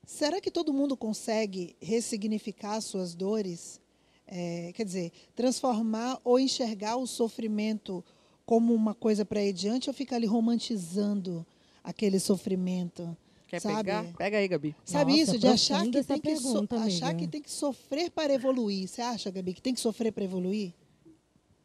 será 0.05 0.41
que 0.41 0.51
todo 0.51 0.73
mundo 0.73 0.97
consegue 0.97 1.77
ressignificar 1.81 2.81
suas 2.81 3.15
dores? 3.15 3.81
É, 4.27 4.73
quer 4.75 4.85
dizer, 4.85 5.13
transformar 5.35 6.21
ou 6.25 6.39
enxergar 6.39 6.97
o 6.97 7.07
sofrimento 7.07 8.05
como 8.47 8.75
uma 8.75 8.95
coisa 8.95 9.25
para 9.25 9.43
ir 9.43 9.51
adiante 9.51 9.91
ou 9.91 9.95
ficar 9.95 10.17
ali 10.17 10.27
romantizando 10.27 11.47
aquele 11.85 12.19
sofrimento? 12.19 13.17
Quer 13.47 13.61
sabe? 13.61 13.77
pegar? 13.77 14.05
Pega 14.17 14.39
aí, 14.39 14.49
Gabi. 14.49 14.75
Sabe 14.85 15.13
Nossa, 15.13 15.23
isso? 15.23 15.39
De 15.39 15.47
achar 15.47 15.87
que, 15.87 16.03
tem 16.03 16.21
que, 16.21 16.37
so- 16.37 16.67
achar 16.71 17.15
que 17.15 17.29
tem 17.29 17.43
que 17.43 17.51
sofrer 17.51 18.11
para 18.11 18.33
evoluir. 18.33 18.89
Você 18.89 19.03
acha, 19.03 19.31
Gabi, 19.31 19.55
que 19.55 19.63
tem 19.63 19.75
que 19.75 19.81
sofrer 19.81 20.11
para 20.11 20.25
evoluir? 20.25 20.73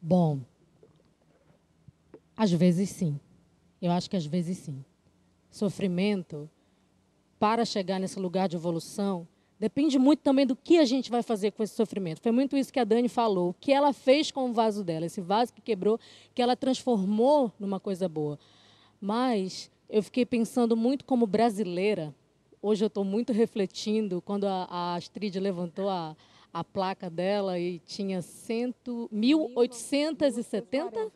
Bom, 0.00 0.40
às 2.36 2.52
vezes 2.52 2.90
sim. 2.90 3.18
Eu 3.80 3.92
acho 3.92 4.10
que 4.10 4.16
às 4.16 4.26
vezes 4.26 4.58
sim. 4.58 4.84
Sofrimento, 5.50 6.48
para 7.38 7.64
chegar 7.64 7.98
nesse 7.98 8.18
lugar 8.18 8.48
de 8.48 8.56
evolução, 8.56 9.26
depende 9.58 9.98
muito 9.98 10.20
também 10.20 10.46
do 10.46 10.56
que 10.56 10.78
a 10.78 10.84
gente 10.84 11.10
vai 11.10 11.22
fazer 11.22 11.52
com 11.52 11.62
esse 11.62 11.74
sofrimento. 11.74 12.20
Foi 12.20 12.32
muito 12.32 12.56
isso 12.56 12.72
que 12.72 12.80
a 12.80 12.84
Dani 12.84 13.08
falou. 13.08 13.50
O 13.50 13.54
que 13.54 13.72
ela 13.72 13.92
fez 13.92 14.30
com 14.30 14.50
o 14.50 14.52
vaso 14.52 14.84
dela, 14.84 15.06
esse 15.06 15.20
vaso 15.20 15.52
que 15.52 15.60
quebrou, 15.60 15.98
que 16.34 16.42
ela 16.42 16.56
transformou 16.56 17.52
numa 17.58 17.80
coisa 17.80 18.08
boa. 18.08 18.38
Mas 19.00 19.70
eu 19.88 20.02
fiquei 20.02 20.26
pensando 20.26 20.76
muito 20.76 21.04
como 21.04 21.26
brasileira. 21.26 22.14
Hoje 22.60 22.84
eu 22.84 22.88
estou 22.88 23.04
muito 23.04 23.32
refletindo 23.32 24.20
quando 24.20 24.44
a, 24.44 24.64
a 24.64 24.94
Astrid 24.96 25.38
levantou 25.38 25.88
a, 25.88 26.16
a 26.52 26.64
placa 26.64 27.10
dela 27.10 27.58
e 27.58 27.78
tinha 27.80 28.22
cento, 28.22 29.08
1870 29.12 31.12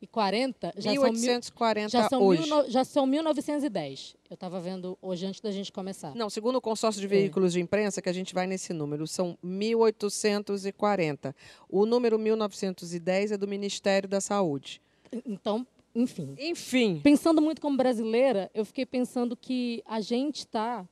e 0.00 0.06
40, 0.06 0.74
já 0.76 0.92
são, 0.94 1.02
mil, 1.02 1.12
1840 1.12 1.88
já, 1.90 2.08
são 2.08 2.22
hoje. 2.22 2.42
mil 2.42 2.70
já 2.70 2.84
são 2.84 3.06
1910. 3.06 4.16
Eu 4.28 4.34
estava 4.34 4.60
vendo 4.60 4.98
hoje 5.00 5.26
antes 5.26 5.40
da 5.40 5.50
gente 5.50 5.72
começar. 5.72 6.14
Não, 6.14 6.28
segundo 6.28 6.56
o 6.56 6.60
consórcio 6.60 7.00
de 7.00 7.06
É. 7.06 7.10
veículos 7.10 7.52
de 7.52 7.60
imprensa, 7.60 8.02
que 8.02 8.08
a 8.08 8.12
gente 8.12 8.34
vai 8.34 8.46
nesse 8.46 8.72
número, 8.72 9.06
são 9.06 9.38
1840. 9.42 11.34
O 11.68 11.86
número 11.86 12.18
1910 12.18 13.32
é 13.32 13.36
do 13.36 13.48
Ministério 13.48 14.08
da 14.08 14.20
Saúde. 14.20 14.80
Então, 15.24 15.66
enfim. 15.94 16.34
Enfim, 16.38 17.00
Pensando 17.02 17.40
muito 17.40 17.60
como 17.60 17.76
brasileira, 17.76 18.50
eu 18.54 18.64
fiquei 18.64 18.84
pensando 18.84 19.36
que 19.36 19.82
a 19.86 20.00
gente 20.00 20.40
está 20.40 20.86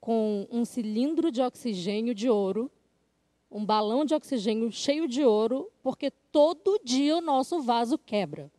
com 0.00 0.46
um 0.50 0.64
cilindro 0.64 1.30
de 1.30 1.42
oxigênio 1.42 2.14
de 2.14 2.28
ouro, 2.28 2.70
um 3.50 3.64
balão 3.64 4.04
de 4.04 4.14
oxigênio 4.14 4.70
cheio 4.70 5.08
de 5.08 5.24
ouro, 5.24 5.70
porque 5.82 6.10
todo 6.30 6.80
dia 6.84 7.16
o 7.16 7.20
nosso 7.20 7.60
vaso 7.60 7.98
quebra. 7.98 8.50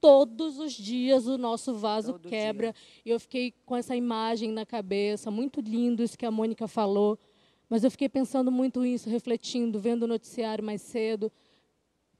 Todos 0.00 0.58
os 0.58 0.72
dias 0.72 1.26
o 1.26 1.36
nosso 1.36 1.74
vaso 1.74 2.12
Todo 2.12 2.28
quebra. 2.28 2.74
E 3.04 3.10
eu 3.10 3.20
fiquei 3.20 3.52
com 3.64 3.76
essa 3.76 3.94
imagem 3.94 4.52
na 4.52 4.64
cabeça, 4.64 5.30
muito 5.30 5.60
lindo 5.60 6.02
isso 6.02 6.16
que 6.16 6.26
a 6.26 6.30
Mônica 6.30 6.66
falou. 6.66 7.18
Mas 7.68 7.84
eu 7.84 7.90
fiquei 7.90 8.08
pensando 8.08 8.50
muito 8.50 8.80
nisso, 8.80 9.08
refletindo, 9.08 9.80
vendo 9.80 10.04
o 10.04 10.06
noticiário 10.06 10.64
mais 10.64 10.82
cedo. 10.82 11.32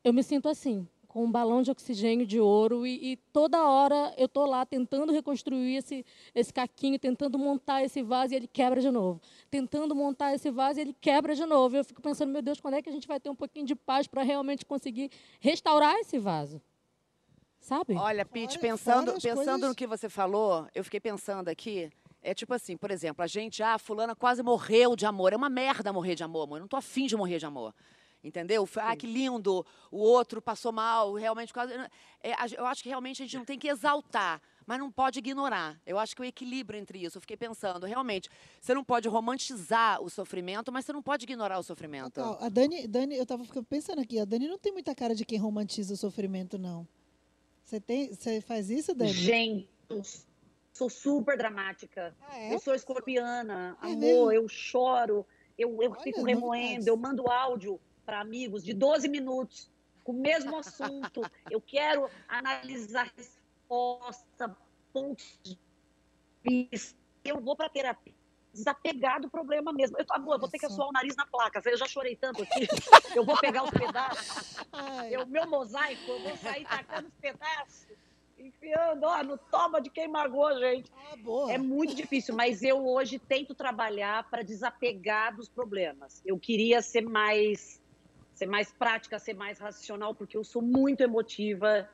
Eu 0.02 0.12
me 0.12 0.22
sinto 0.22 0.48
assim, 0.48 0.86
com 1.14 1.26
um 1.26 1.30
balão 1.30 1.62
de 1.62 1.70
oxigênio 1.70 2.26
de 2.26 2.40
ouro 2.40 2.84
e, 2.84 3.12
e 3.12 3.16
toda 3.32 3.62
hora 3.68 4.12
eu 4.18 4.26
estou 4.26 4.44
lá 4.46 4.66
tentando 4.66 5.12
reconstruir 5.12 5.76
esse, 5.76 6.04
esse 6.34 6.52
caquinho, 6.52 6.98
tentando 6.98 7.38
montar 7.38 7.84
esse 7.84 8.02
vaso 8.02 8.34
e 8.34 8.36
ele 8.36 8.48
quebra 8.48 8.80
de 8.80 8.90
novo. 8.90 9.20
Tentando 9.48 9.94
montar 9.94 10.34
esse 10.34 10.50
vaso 10.50 10.80
e 10.80 10.82
ele 10.82 10.92
quebra 11.00 11.32
de 11.36 11.46
novo. 11.46 11.76
Eu 11.76 11.84
fico 11.84 12.02
pensando, 12.02 12.32
meu 12.32 12.42
Deus, 12.42 12.60
quando 12.60 12.74
é 12.74 12.82
que 12.82 12.88
a 12.88 12.92
gente 12.92 13.06
vai 13.06 13.20
ter 13.20 13.30
um 13.30 13.34
pouquinho 13.36 13.64
de 13.64 13.76
paz 13.76 14.08
para 14.08 14.24
realmente 14.24 14.66
conseguir 14.66 15.08
restaurar 15.38 15.94
esse 16.00 16.18
vaso? 16.18 16.60
Sabe? 17.60 17.94
Olha, 17.94 18.26
Pete, 18.26 18.58
pensando, 18.58 19.12
pensando 19.12 19.36
coisas- 19.36 19.68
no 19.68 19.72
que 19.72 19.86
você 19.86 20.08
falou, 20.08 20.66
eu 20.74 20.82
fiquei 20.82 20.98
pensando 20.98 21.48
aqui. 21.48 21.92
É 22.20 22.34
tipo 22.34 22.52
assim, 22.54 22.76
por 22.76 22.90
exemplo, 22.90 23.22
a 23.22 23.28
gente, 23.28 23.62
ah, 23.62 23.78
fulana 23.78 24.16
quase 24.16 24.42
morreu 24.42 24.96
de 24.96 25.06
amor. 25.06 25.32
É 25.32 25.36
uma 25.36 25.48
merda 25.48 25.92
morrer 25.92 26.16
de 26.16 26.24
amor, 26.24 26.42
amor. 26.42 26.56
Eu 26.56 26.62
não 26.62 26.68
tô 26.68 26.76
afim 26.76 27.06
de 27.06 27.16
morrer 27.16 27.38
de 27.38 27.46
amor. 27.46 27.72
Entendeu? 28.24 28.66
Ah, 28.76 28.96
que 28.96 29.06
lindo. 29.06 29.64
O 29.90 29.98
outro 29.98 30.40
passou 30.40 30.72
mal, 30.72 31.12
realmente 31.12 31.52
quase. 31.52 31.74
É, 32.22 32.32
a- 32.32 32.46
eu 32.56 32.64
acho 32.64 32.82
que 32.82 32.88
realmente 32.88 33.22
a 33.22 33.26
gente 33.26 33.36
não 33.36 33.44
tem 33.44 33.58
que 33.58 33.68
exaltar, 33.68 34.40
mas 34.64 34.78
não 34.78 34.90
pode 34.90 35.18
ignorar. 35.18 35.78
Eu 35.84 35.98
acho 35.98 36.16
que 36.16 36.22
o 36.22 36.24
equilíbrio 36.24 36.80
entre 36.80 37.04
isso. 37.04 37.18
Eu 37.18 37.20
fiquei 37.20 37.36
pensando, 37.36 37.84
realmente, 37.84 38.30
você 38.58 38.72
não 38.72 38.82
pode 38.82 39.06
romantizar 39.08 40.02
o 40.02 40.08
sofrimento, 40.08 40.72
mas 40.72 40.86
você 40.86 40.92
não 40.94 41.02
pode 41.02 41.24
ignorar 41.24 41.58
o 41.58 41.62
sofrimento. 41.62 42.14
Total. 42.14 42.38
A 42.40 42.48
Dani, 42.48 42.88
Dani, 42.88 43.14
eu 43.14 43.24
estava 43.24 43.44
pensando 43.68 44.00
aqui, 44.00 44.18
a 44.18 44.24
Dani 44.24 44.48
não 44.48 44.58
tem 44.58 44.72
muita 44.72 44.94
cara 44.94 45.14
de 45.14 45.26
quem 45.26 45.38
romantiza 45.38 45.92
o 45.92 45.96
sofrimento, 45.96 46.56
não. 46.58 46.88
Você 47.62 47.78
tem, 47.78 48.08
você 48.14 48.40
faz 48.40 48.70
isso, 48.70 48.94
Dani? 48.94 49.12
Gente, 49.12 49.68
sou 50.72 50.88
super 50.88 51.36
dramática. 51.36 52.16
Ah, 52.22 52.38
é? 52.38 52.54
Eu 52.54 52.58
sou 52.58 52.74
escorpiana, 52.74 53.76
É 53.82 53.86
amor, 53.86 53.98
mesmo? 53.98 54.32
eu 54.32 54.48
choro, 54.48 55.26
eu, 55.58 55.82
eu 55.82 55.90
Olha, 55.92 56.00
fico 56.00 56.22
remoendo, 56.24 56.88
eu 56.88 56.96
mando 56.96 57.30
áudio 57.30 57.78
para 58.04 58.20
amigos 58.20 58.64
de 58.64 58.72
12 58.72 59.08
minutos 59.08 59.70
com 60.02 60.12
o 60.12 60.20
mesmo 60.20 60.56
assunto. 60.58 61.22
eu 61.50 61.60
quero 61.60 62.08
analisar 62.28 63.12
resposta, 63.16 64.56
pontos 64.92 65.38
de 65.42 65.58
vista. 66.42 66.96
Eu 67.24 67.40
vou 67.40 67.56
para 67.56 67.68
terapia 67.68 68.14
desapegar 68.54 69.20
do 69.20 69.28
problema 69.28 69.72
mesmo. 69.72 69.98
Eu, 69.98 70.06
amor, 70.10 70.34
eu 70.34 70.38
vou 70.38 70.48
ter 70.48 70.58
que 70.58 70.66
assoar 70.66 70.88
o 70.88 70.92
nariz 70.92 71.16
na 71.16 71.26
placa. 71.26 71.60
Eu 71.68 71.76
já 71.76 71.86
chorei 71.86 72.14
tanto 72.14 72.42
aqui. 72.42 72.68
Eu 73.14 73.24
vou 73.24 73.36
pegar 73.38 73.64
os 73.64 73.70
pedaços. 73.70 74.56
O 75.22 75.26
meu 75.26 75.46
mosaico, 75.48 76.02
eu 76.08 76.20
vou 76.20 76.36
sair 76.36 76.64
tacando 76.64 77.08
os 77.08 77.14
pedaços, 77.14 77.86
enfiando, 78.38 79.04
ó, 79.04 79.22
no 79.22 79.36
toma 79.36 79.80
de 79.80 79.90
quem 79.90 80.06
magoou, 80.06 80.56
gente. 80.58 80.90
ah. 81.48 81.52
É 81.52 81.58
muito 81.58 81.94
difícil, 81.94 82.34
mas 82.34 82.62
eu 82.62 82.86
hoje 82.86 83.18
tento 83.18 83.54
trabalhar 83.54 84.28
para 84.30 84.42
desapegar 84.42 85.34
dos 85.34 85.48
problemas. 85.48 86.22
Eu 86.24 86.38
queria 86.38 86.80
ser 86.80 87.02
mais, 87.02 87.80
ser 88.34 88.46
mais 88.46 88.72
prática, 88.72 89.18
ser 89.18 89.34
mais 89.34 89.58
racional, 89.58 90.14
porque 90.14 90.36
eu 90.36 90.44
sou 90.44 90.60
muito 90.60 91.00
emotiva 91.00 91.88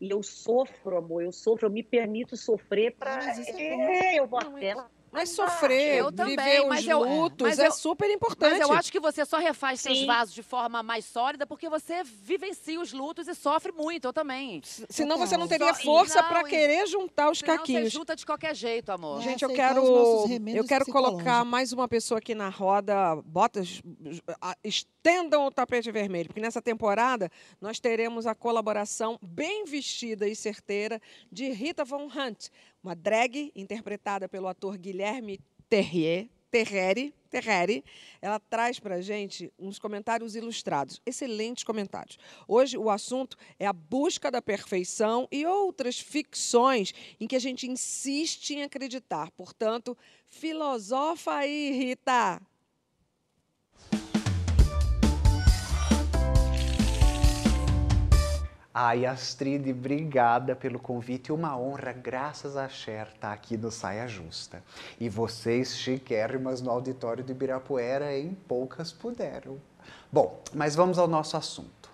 e 0.00 0.10
eu 0.10 0.22
sofro, 0.22 0.96
amor. 0.96 1.22
Eu 1.22 1.32
sofro, 1.32 1.66
eu 1.66 1.70
me 1.70 1.82
permito 1.82 2.36
sofrer 2.36 2.94
para. 2.96 3.18
É 3.22 3.76
bom. 3.76 3.92
eu 4.16 4.26
vou 4.26 4.40
até 4.40 4.74
lá 4.74 4.90
mas 5.16 5.32
embaixo. 5.32 5.52
sofrer, 5.52 5.96
Eu 5.98 6.12
também, 6.12 6.36
viver 6.36 6.60
os 6.62 6.68
mas 6.68 6.86
eu- 6.86 6.98
lutos 7.00 7.46
mas 7.48 7.58
é 7.58 7.66
eu- 7.66 7.72
super 7.72 8.10
importante. 8.10 8.52
Mas 8.58 8.60
eu 8.60 8.72
acho 8.72 8.92
que 8.92 9.00
você 9.00 9.24
só 9.24 9.38
refaz 9.38 9.80
seus 9.80 9.98
Sim. 9.98 10.06
vasos 10.06 10.34
de 10.34 10.42
forma 10.42 10.82
mais 10.82 11.04
sólida 11.04 11.46
porque 11.46 11.68
você 11.68 12.02
vivencia 12.04 12.80
os 12.80 12.92
lutos 12.92 13.26
e 13.28 13.34
sofre 13.34 13.72
muito. 13.72 14.06
Eu 14.06 14.12
também. 14.12 14.60
Senão 14.90 15.16
você 15.18 15.36
não 15.36 15.48
teria 15.48 15.72
Só- 15.74 15.82
força 15.82 16.22
para 16.22 16.44
querer 16.44 16.86
juntar 16.86 17.30
os 17.30 17.38
Senão 17.38 17.54
você 17.54 17.58
caquinhos. 17.58 17.92
junta 17.92 18.14
de 18.14 18.24
qualquer 18.26 18.54
jeito, 18.54 18.90
amor. 18.90 19.20
É, 19.20 19.24
Gente, 19.24 19.42
eu 19.42 19.50
quero, 19.52 19.82
eu 20.54 20.64
quero 20.64 20.84
colocar 20.86 21.44
mais 21.44 21.72
uma 21.72 21.88
pessoa 21.88 22.18
aqui 22.18 22.34
na 22.34 22.48
roda. 22.48 23.16
Bota, 23.24 23.62
estendam 24.62 25.46
o 25.46 25.50
tapete 25.50 25.90
vermelho, 25.90 26.28
porque 26.28 26.40
nessa 26.40 26.60
temporada 26.62 27.30
nós 27.60 27.78
teremos 27.78 28.26
a 28.26 28.34
colaboração 28.34 29.18
bem 29.22 29.64
vestida 29.64 30.28
e 30.28 30.34
certeira 30.36 31.00
de 31.30 31.48
Rita 31.50 31.84
Von 31.84 32.06
Hunt, 32.06 32.48
uma 32.86 32.94
drag 32.94 33.50
interpretada 33.54 34.28
pelo 34.28 34.46
ator 34.46 34.78
Guilherme 34.78 35.40
Terrier. 35.68 36.28
Terreri, 36.48 37.12
Terreri, 37.28 37.84
ela 38.22 38.38
traz 38.38 38.78
para 38.78 39.02
gente 39.02 39.52
uns 39.58 39.78
comentários 39.78 40.36
ilustrados, 40.36 41.02
excelentes 41.04 41.64
comentários. 41.64 42.16
Hoje 42.48 42.78
o 42.78 42.88
assunto 42.88 43.36
é 43.58 43.66
a 43.66 43.74
busca 43.74 44.30
da 44.30 44.40
perfeição 44.40 45.28
e 45.30 45.44
outras 45.44 45.98
ficções 45.98 46.94
em 47.20 47.26
que 47.26 47.36
a 47.36 47.40
gente 47.40 47.66
insiste 47.66 48.54
em 48.54 48.62
acreditar. 48.62 49.30
Portanto, 49.32 49.98
filosofa 50.28 51.32
aí, 51.32 51.72
Rita. 51.72 52.40
Ai, 58.78 59.06
Astrid, 59.06 59.70
obrigada 59.70 60.54
pelo 60.54 60.78
convite. 60.78 61.32
Uma 61.32 61.58
honra, 61.58 61.94
graças 61.94 62.58
a 62.58 62.68
Cher, 62.68 63.08
estar 63.14 63.32
aqui 63.32 63.56
no 63.56 63.70
Saia 63.70 64.06
Justa. 64.06 64.62
E 65.00 65.08
vocês, 65.08 65.78
chiquérrimas 65.78 66.60
no 66.60 66.70
auditório 66.70 67.24
de 67.24 67.32
Ibirapuera, 67.32 68.14
em 68.14 68.34
poucas 68.34 68.92
puderam. 68.92 69.56
Bom, 70.12 70.42
mas 70.52 70.74
vamos 70.74 70.98
ao 70.98 71.08
nosso 71.08 71.38
assunto. 71.38 71.88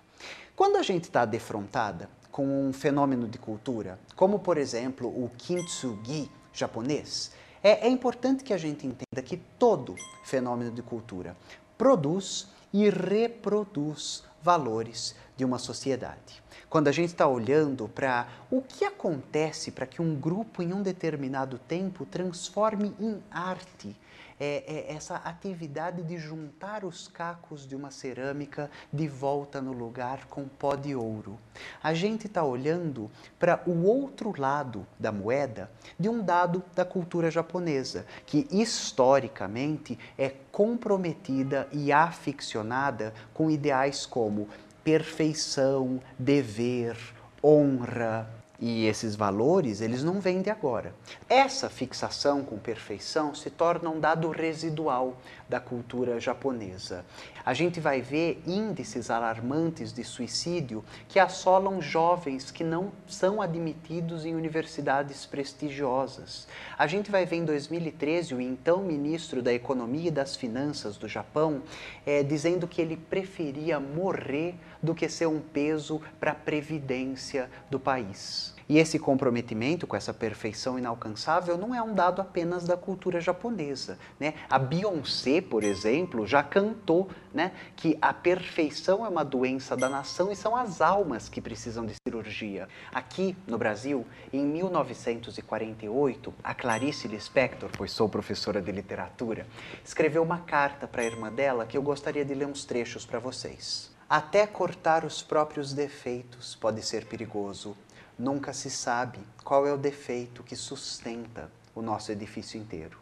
Quando 0.57 0.75
a 0.75 0.83
gente 0.83 1.05
está 1.05 1.23
defrontada 1.23 2.09
com 2.29 2.67
um 2.67 2.73
fenômeno 2.73 3.29
de 3.29 3.37
cultura, 3.37 3.97
como 4.13 4.39
por 4.39 4.57
exemplo 4.57 5.07
o 5.07 5.31
kintsugi 5.37 6.29
japonês, 6.51 7.31
é, 7.63 7.87
é 7.87 7.89
importante 7.89 8.43
que 8.43 8.53
a 8.53 8.57
gente 8.57 8.85
entenda 8.85 9.21
que 9.23 9.37
todo 9.37 9.95
fenômeno 10.25 10.71
de 10.71 10.81
cultura 10.81 11.33
produz 11.77 12.49
e 12.73 12.89
reproduz 12.89 14.25
valores 14.41 15.15
de 15.35 15.43
uma 15.43 15.57
sociedade. 15.57 16.43
Quando 16.69 16.87
a 16.87 16.91
gente 16.91 17.09
está 17.09 17.27
olhando 17.27 17.87
para 17.87 18.27
o 18.49 18.61
que 18.61 18.85
acontece 18.85 19.71
para 19.71 19.85
que 19.85 20.01
um 20.01 20.15
grupo 20.15 20.61
em 20.61 20.73
um 20.73 20.81
determinado 20.81 21.57
tempo 21.59 22.05
transforme 22.05 22.95
em 22.99 23.21
arte 23.31 23.95
é, 24.39 24.63
é 24.89 24.93
essa 24.93 25.15
atividade 25.15 26.01
de 26.03 26.17
juntar 26.17 26.83
os 26.83 27.07
cacos 27.07 27.67
de 27.67 27.75
uma 27.75 27.91
cerâmica 27.91 28.69
de 28.91 29.07
volta 29.07 29.61
no 29.61 29.71
lugar 29.71 30.25
com 30.25 30.47
pó 30.47 30.75
de 30.75 30.95
ouro. 30.95 31.39
A 31.81 31.93
gente 31.93 32.27
está 32.27 32.43
olhando 32.43 33.09
para 33.39 33.61
o 33.65 33.85
outro 33.85 34.33
lado 34.37 34.85
da 34.99 35.11
moeda 35.11 35.69
de 35.99 36.09
um 36.09 36.23
dado 36.23 36.63
da 36.75 36.83
cultura 36.83 37.29
japonesa, 37.29 38.05
que 38.25 38.47
historicamente 38.51 39.97
é 40.17 40.29
comprometida 40.51 41.67
e 41.71 41.91
aficionada 41.91 43.13
com 43.33 43.49
ideais 43.49 44.05
como 44.05 44.49
perfeição, 44.83 45.99
dever, 46.17 46.97
honra, 47.43 48.27
e 48.65 48.85
esses 48.85 49.15
valores, 49.15 49.81
eles 49.81 50.03
não 50.03 50.21
vêm 50.21 50.41
de 50.41 50.49
agora. 50.49 50.95
Essa 51.27 51.69
fixação 51.69 52.43
com 52.43 52.57
perfeição 52.57 53.35
se 53.35 53.49
torna 53.49 53.89
um 53.89 53.99
dado 53.99 54.29
residual 54.29 55.17
da 55.53 55.59
cultura 55.59 56.19
japonesa. 56.19 57.05
A 57.45 57.53
gente 57.53 57.79
vai 57.79 58.01
ver 58.01 58.41
índices 58.47 59.11
alarmantes 59.11 59.93
de 59.93 60.03
suicídio 60.03 60.83
que 61.07 61.19
assolam 61.19 61.79
jovens 61.79 62.49
que 62.49 62.63
não 62.63 62.91
são 63.05 63.39
admitidos 63.39 64.25
em 64.25 64.33
universidades 64.33 65.27
prestigiosas. 65.27 66.47
A 66.75 66.87
gente 66.87 67.11
vai 67.11 67.23
ver 67.27 67.35
em 67.35 67.45
2013 67.45 68.33
o 68.33 68.41
então 68.41 68.81
ministro 68.81 69.43
da 69.43 69.53
Economia 69.53 70.07
e 70.07 70.11
das 70.11 70.35
Finanças 70.35 70.97
do 70.97 71.07
Japão 71.07 71.61
é, 72.03 72.23
dizendo 72.23 72.67
que 72.67 72.81
ele 72.81 72.97
preferia 72.97 73.79
morrer 73.79 74.55
do 74.81 74.95
que 74.95 75.07
ser 75.07 75.27
um 75.27 75.39
peso 75.39 76.01
para 76.19 76.31
a 76.31 76.35
previdência 76.35 77.47
do 77.69 77.79
país. 77.79 78.55
E 78.73 78.79
esse 78.79 78.97
comprometimento 78.97 79.85
com 79.85 79.95
essa 79.95 80.11
perfeição 80.11 80.79
inalcançável 80.79 81.59
não 81.59 81.75
é 81.75 81.81
um 81.83 81.93
dado 81.93 82.19
apenas 82.19 82.63
da 82.63 82.75
cultura 82.75 83.21
japonesa. 83.21 83.99
Né? 84.19 84.33
A 84.49 84.57
Beyoncé, 84.57 85.41
por 85.41 85.63
exemplo, 85.63 86.25
já 86.25 86.41
cantou 86.41 87.07
né, 87.31 87.51
que 87.75 87.95
a 88.01 88.11
perfeição 88.11 89.05
é 89.05 89.09
uma 89.09 89.23
doença 89.23 89.77
da 89.77 89.87
nação 89.87 90.31
e 90.31 90.35
são 90.35 90.55
as 90.55 90.81
almas 90.81 91.29
que 91.29 91.39
precisam 91.39 91.85
de 91.85 91.93
cirurgia. 92.03 92.67
Aqui 92.91 93.37
no 93.45 93.59
Brasil, 93.59 94.07
em 94.33 94.43
1948, 94.43 96.33
a 96.43 96.55
Clarice 96.55 97.07
Lispector, 97.07 97.69
pois 97.77 97.91
sou 97.91 98.09
professora 98.09 98.59
de 98.59 98.71
literatura, 98.71 99.45
escreveu 99.85 100.23
uma 100.23 100.39
carta 100.39 100.87
para 100.87 101.03
a 101.03 101.05
irmã 101.05 101.31
dela 101.31 101.67
que 101.67 101.77
eu 101.77 101.83
gostaria 101.83 102.25
de 102.25 102.33
ler 102.33 102.47
uns 102.47 102.65
trechos 102.65 103.05
para 103.05 103.19
vocês. 103.19 103.93
Até 104.09 104.47
cortar 104.47 105.05
os 105.05 105.21
próprios 105.21 105.73
defeitos 105.73 106.55
pode 106.55 106.81
ser 106.81 107.05
perigoso 107.05 107.77
nunca 108.17 108.53
se 108.53 108.69
sabe 108.69 109.19
qual 109.43 109.65
é 109.67 109.73
o 109.73 109.77
defeito 109.77 110.43
que 110.43 110.55
sustenta 110.55 111.51
o 111.75 111.81
nosso 111.81 112.11
edifício 112.11 112.59
inteiro. 112.59 112.97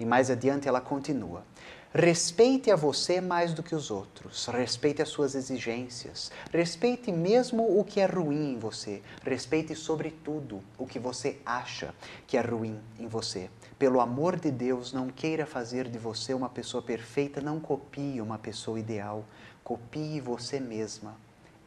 E 0.00 0.04
mais 0.04 0.30
adiante 0.30 0.68
ela 0.68 0.80
continua: 0.80 1.44
Respeite 1.98 2.70
a 2.70 2.76
você 2.76 3.22
mais 3.22 3.54
do 3.54 3.62
que 3.62 3.74
os 3.74 3.90
outros, 3.90 4.46
respeite 4.48 5.00
as 5.00 5.08
suas 5.08 5.34
exigências, 5.34 6.30
respeite 6.52 7.10
mesmo 7.10 7.80
o 7.80 7.82
que 7.84 8.00
é 8.00 8.04
ruim 8.04 8.52
em 8.52 8.58
você, 8.58 9.02
respeite 9.24 9.74
sobretudo 9.74 10.62
o 10.76 10.86
que 10.86 10.98
você 10.98 11.38
acha 11.46 11.94
que 12.26 12.36
é 12.36 12.40
ruim 12.42 12.78
em 12.98 13.06
você. 13.06 13.48
Pelo 13.78 14.00
amor 14.00 14.38
de 14.38 14.50
Deus, 14.50 14.92
não 14.92 15.08
queira 15.08 15.46
fazer 15.46 15.88
de 15.88 15.98
você 15.98 16.34
uma 16.34 16.50
pessoa 16.50 16.82
perfeita, 16.82 17.40
não 17.40 17.58
copie 17.58 18.20
uma 18.20 18.36
pessoa 18.36 18.78
ideal, 18.78 19.24
copie 19.64 20.20
você 20.20 20.60
mesma. 20.60 21.16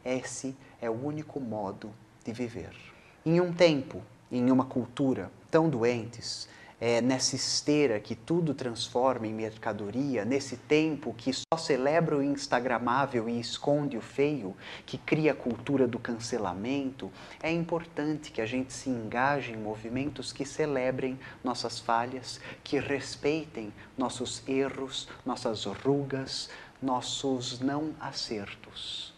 Esse 0.06 0.56
é 0.80 0.90
o 0.90 1.06
único 1.06 1.40
modo 1.40 1.92
de 2.24 2.32
viver. 2.32 2.89
Em 3.26 3.42
um 3.42 3.52
tempo, 3.52 4.02
em 4.32 4.50
uma 4.50 4.66
cultura 4.66 5.30
tão 5.52 5.70
doentes, 5.70 6.48
é, 6.82 7.02
nessa 7.02 7.36
esteira 7.36 8.00
que 8.00 8.16
tudo 8.16 8.54
transforma 8.54 9.28
em 9.28 9.34
mercadoria, 9.34 10.24
nesse 10.24 10.56
tempo 10.56 11.14
que 11.14 11.34
só 11.34 11.58
celebra 11.58 12.16
o 12.16 12.24
instagramável 12.24 13.28
e 13.28 13.38
esconde 13.38 13.98
o 13.98 14.02
feio, 14.02 14.56
que 14.86 14.98
cria 14.98 15.34
a 15.34 15.36
cultura 15.36 15.86
do 15.86 16.00
cancelamento, 16.00 17.12
é 17.44 17.52
importante 17.52 18.32
que 18.32 18.42
a 18.42 18.46
gente 18.46 18.72
se 18.72 18.90
engaje 18.90 19.52
em 19.52 19.58
movimentos 19.58 20.32
que 20.32 20.46
celebrem 20.46 21.20
nossas 21.44 21.80
falhas, 21.80 22.40
que 22.64 22.80
respeitem 22.80 23.74
nossos 23.98 24.42
erros, 24.48 25.10
nossas 25.26 25.66
rugas, 25.66 26.50
nossos 26.82 27.60
não 27.60 27.94
acertos. 28.00 29.14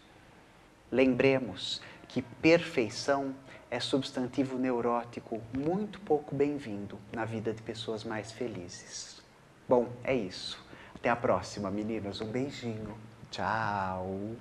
Lembremos 0.91 1.79
que 2.07 2.21
perfeição 2.21 3.35
é 3.71 3.79
substantivo 3.79 4.57
neurótico 4.57 5.41
muito 5.57 6.01
pouco 6.01 6.35
bem-vindo 6.35 6.99
na 7.13 7.23
vida 7.23 7.53
de 7.53 7.61
pessoas 7.61 8.03
mais 8.03 8.29
felizes. 8.29 9.21
Bom, 9.67 9.87
é 10.03 10.13
isso. 10.13 10.59
Até 10.93 11.09
a 11.09 11.15
próxima, 11.15 11.71
meninas. 11.71 12.19
Um 12.19 12.25
beijinho. 12.25 12.97
Tchau. 13.31 14.35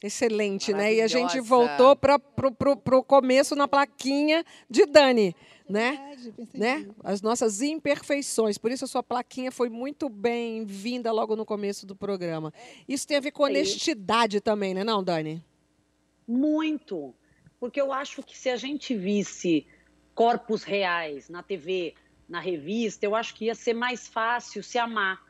Excelente, 0.00 0.72
né? 0.72 0.94
E 0.94 1.02
a 1.02 1.08
gente 1.08 1.40
voltou 1.40 1.96
para 1.96 2.16
o 2.16 3.02
começo 3.02 3.56
na 3.56 3.66
plaquinha 3.66 4.44
de 4.70 4.86
Dani, 4.86 5.34
né? 5.68 6.16
né? 6.54 6.86
As 7.02 7.20
nossas 7.20 7.60
imperfeições. 7.60 8.56
Por 8.56 8.70
isso 8.70 8.84
a 8.84 8.88
sua 8.88 9.02
plaquinha 9.02 9.50
foi 9.50 9.68
muito 9.68 10.08
bem-vinda 10.08 11.10
logo 11.10 11.34
no 11.34 11.44
começo 11.44 11.84
do 11.84 11.96
programa. 11.96 12.54
Isso 12.88 13.06
tem 13.06 13.16
a 13.16 13.20
ver 13.20 13.32
com 13.32 13.42
honestidade 13.42 14.40
também, 14.40 14.74
né, 14.74 14.84
não, 14.84 15.02
Dani? 15.02 15.44
Muito 16.26 17.12
porque 17.60 17.80
eu 17.80 17.92
acho 17.92 18.22
que 18.22 18.36
se 18.36 18.48
a 18.48 18.56
gente 18.56 18.96
visse 18.96 19.66
corpos 20.14 20.64
reais 20.64 21.28
na 21.28 21.42
TV, 21.42 21.94
na 22.26 22.40
revista, 22.40 23.04
eu 23.04 23.14
acho 23.14 23.34
que 23.34 23.44
ia 23.44 23.54
ser 23.54 23.74
mais 23.74 24.08
fácil 24.08 24.62
se 24.62 24.78
amar. 24.78 25.22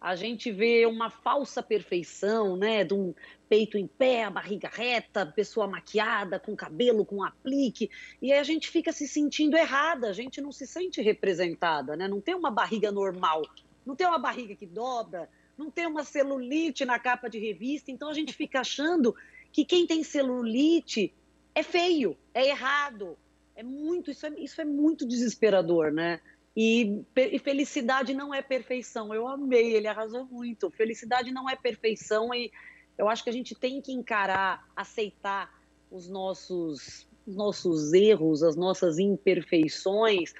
A 0.00 0.14
gente 0.14 0.52
vê 0.52 0.86
uma 0.86 1.10
falsa 1.10 1.60
perfeição, 1.60 2.56
né, 2.56 2.84
de 2.84 2.94
um 2.94 3.12
peito 3.48 3.76
em 3.76 3.86
pé, 3.86 4.24
a 4.24 4.30
barriga 4.30 4.68
reta, 4.72 5.26
pessoa 5.26 5.66
maquiada, 5.66 6.38
com 6.38 6.54
cabelo, 6.54 7.04
com 7.04 7.24
aplique, 7.24 7.90
e 8.22 8.32
aí 8.32 8.38
a 8.38 8.44
gente 8.44 8.68
fica 8.68 8.92
se 8.92 9.08
sentindo 9.08 9.56
errada, 9.56 10.08
a 10.08 10.12
gente 10.12 10.40
não 10.40 10.52
se 10.52 10.66
sente 10.68 11.00
representada, 11.00 11.96
né? 11.96 12.06
Não 12.06 12.20
tem 12.20 12.34
uma 12.34 12.50
barriga 12.50 12.92
normal, 12.92 13.42
não 13.84 13.96
tem 13.96 14.06
uma 14.06 14.18
barriga 14.18 14.54
que 14.54 14.66
dobra, 14.66 15.28
não 15.56 15.68
tem 15.68 15.86
uma 15.86 16.04
celulite 16.04 16.84
na 16.84 16.98
capa 17.00 17.28
de 17.28 17.38
revista, 17.40 17.90
então 17.90 18.08
a 18.08 18.14
gente 18.14 18.32
fica 18.32 18.60
achando 18.60 19.16
que 19.50 19.64
quem 19.64 19.84
tem 19.84 20.04
celulite 20.04 21.12
é 21.58 21.62
feio, 21.62 22.16
é 22.32 22.48
errado. 22.48 23.16
É 23.56 23.62
muito, 23.62 24.10
isso 24.10 24.26
é, 24.26 24.30
isso 24.38 24.60
é 24.60 24.64
muito 24.64 25.06
desesperador, 25.06 25.92
né? 25.92 26.20
E, 26.56 27.02
e, 27.16 27.38
felicidade 27.38 28.14
não 28.14 28.32
é 28.32 28.40
perfeição. 28.42 29.12
Eu 29.12 29.26
amei, 29.26 29.74
ele 29.74 29.88
arrasou 29.88 30.24
muito. 30.24 30.70
Felicidade 30.70 31.30
não 31.32 31.48
é 31.48 31.56
perfeição 31.56 32.32
e 32.34 32.50
eu 32.96 33.08
acho 33.08 33.22
que 33.22 33.30
a 33.30 33.32
gente 33.32 33.54
tem 33.54 33.80
que 33.80 33.92
encarar, 33.92 34.68
aceitar 34.74 35.52
os 35.90 36.08
nossos, 36.08 37.06
os 37.26 37.36
nossos 37.36 37.92
erros, 37.92 38.42
as 38.42 38.56
nossas 38.56 38.98
imperfeições, 38.98 40.34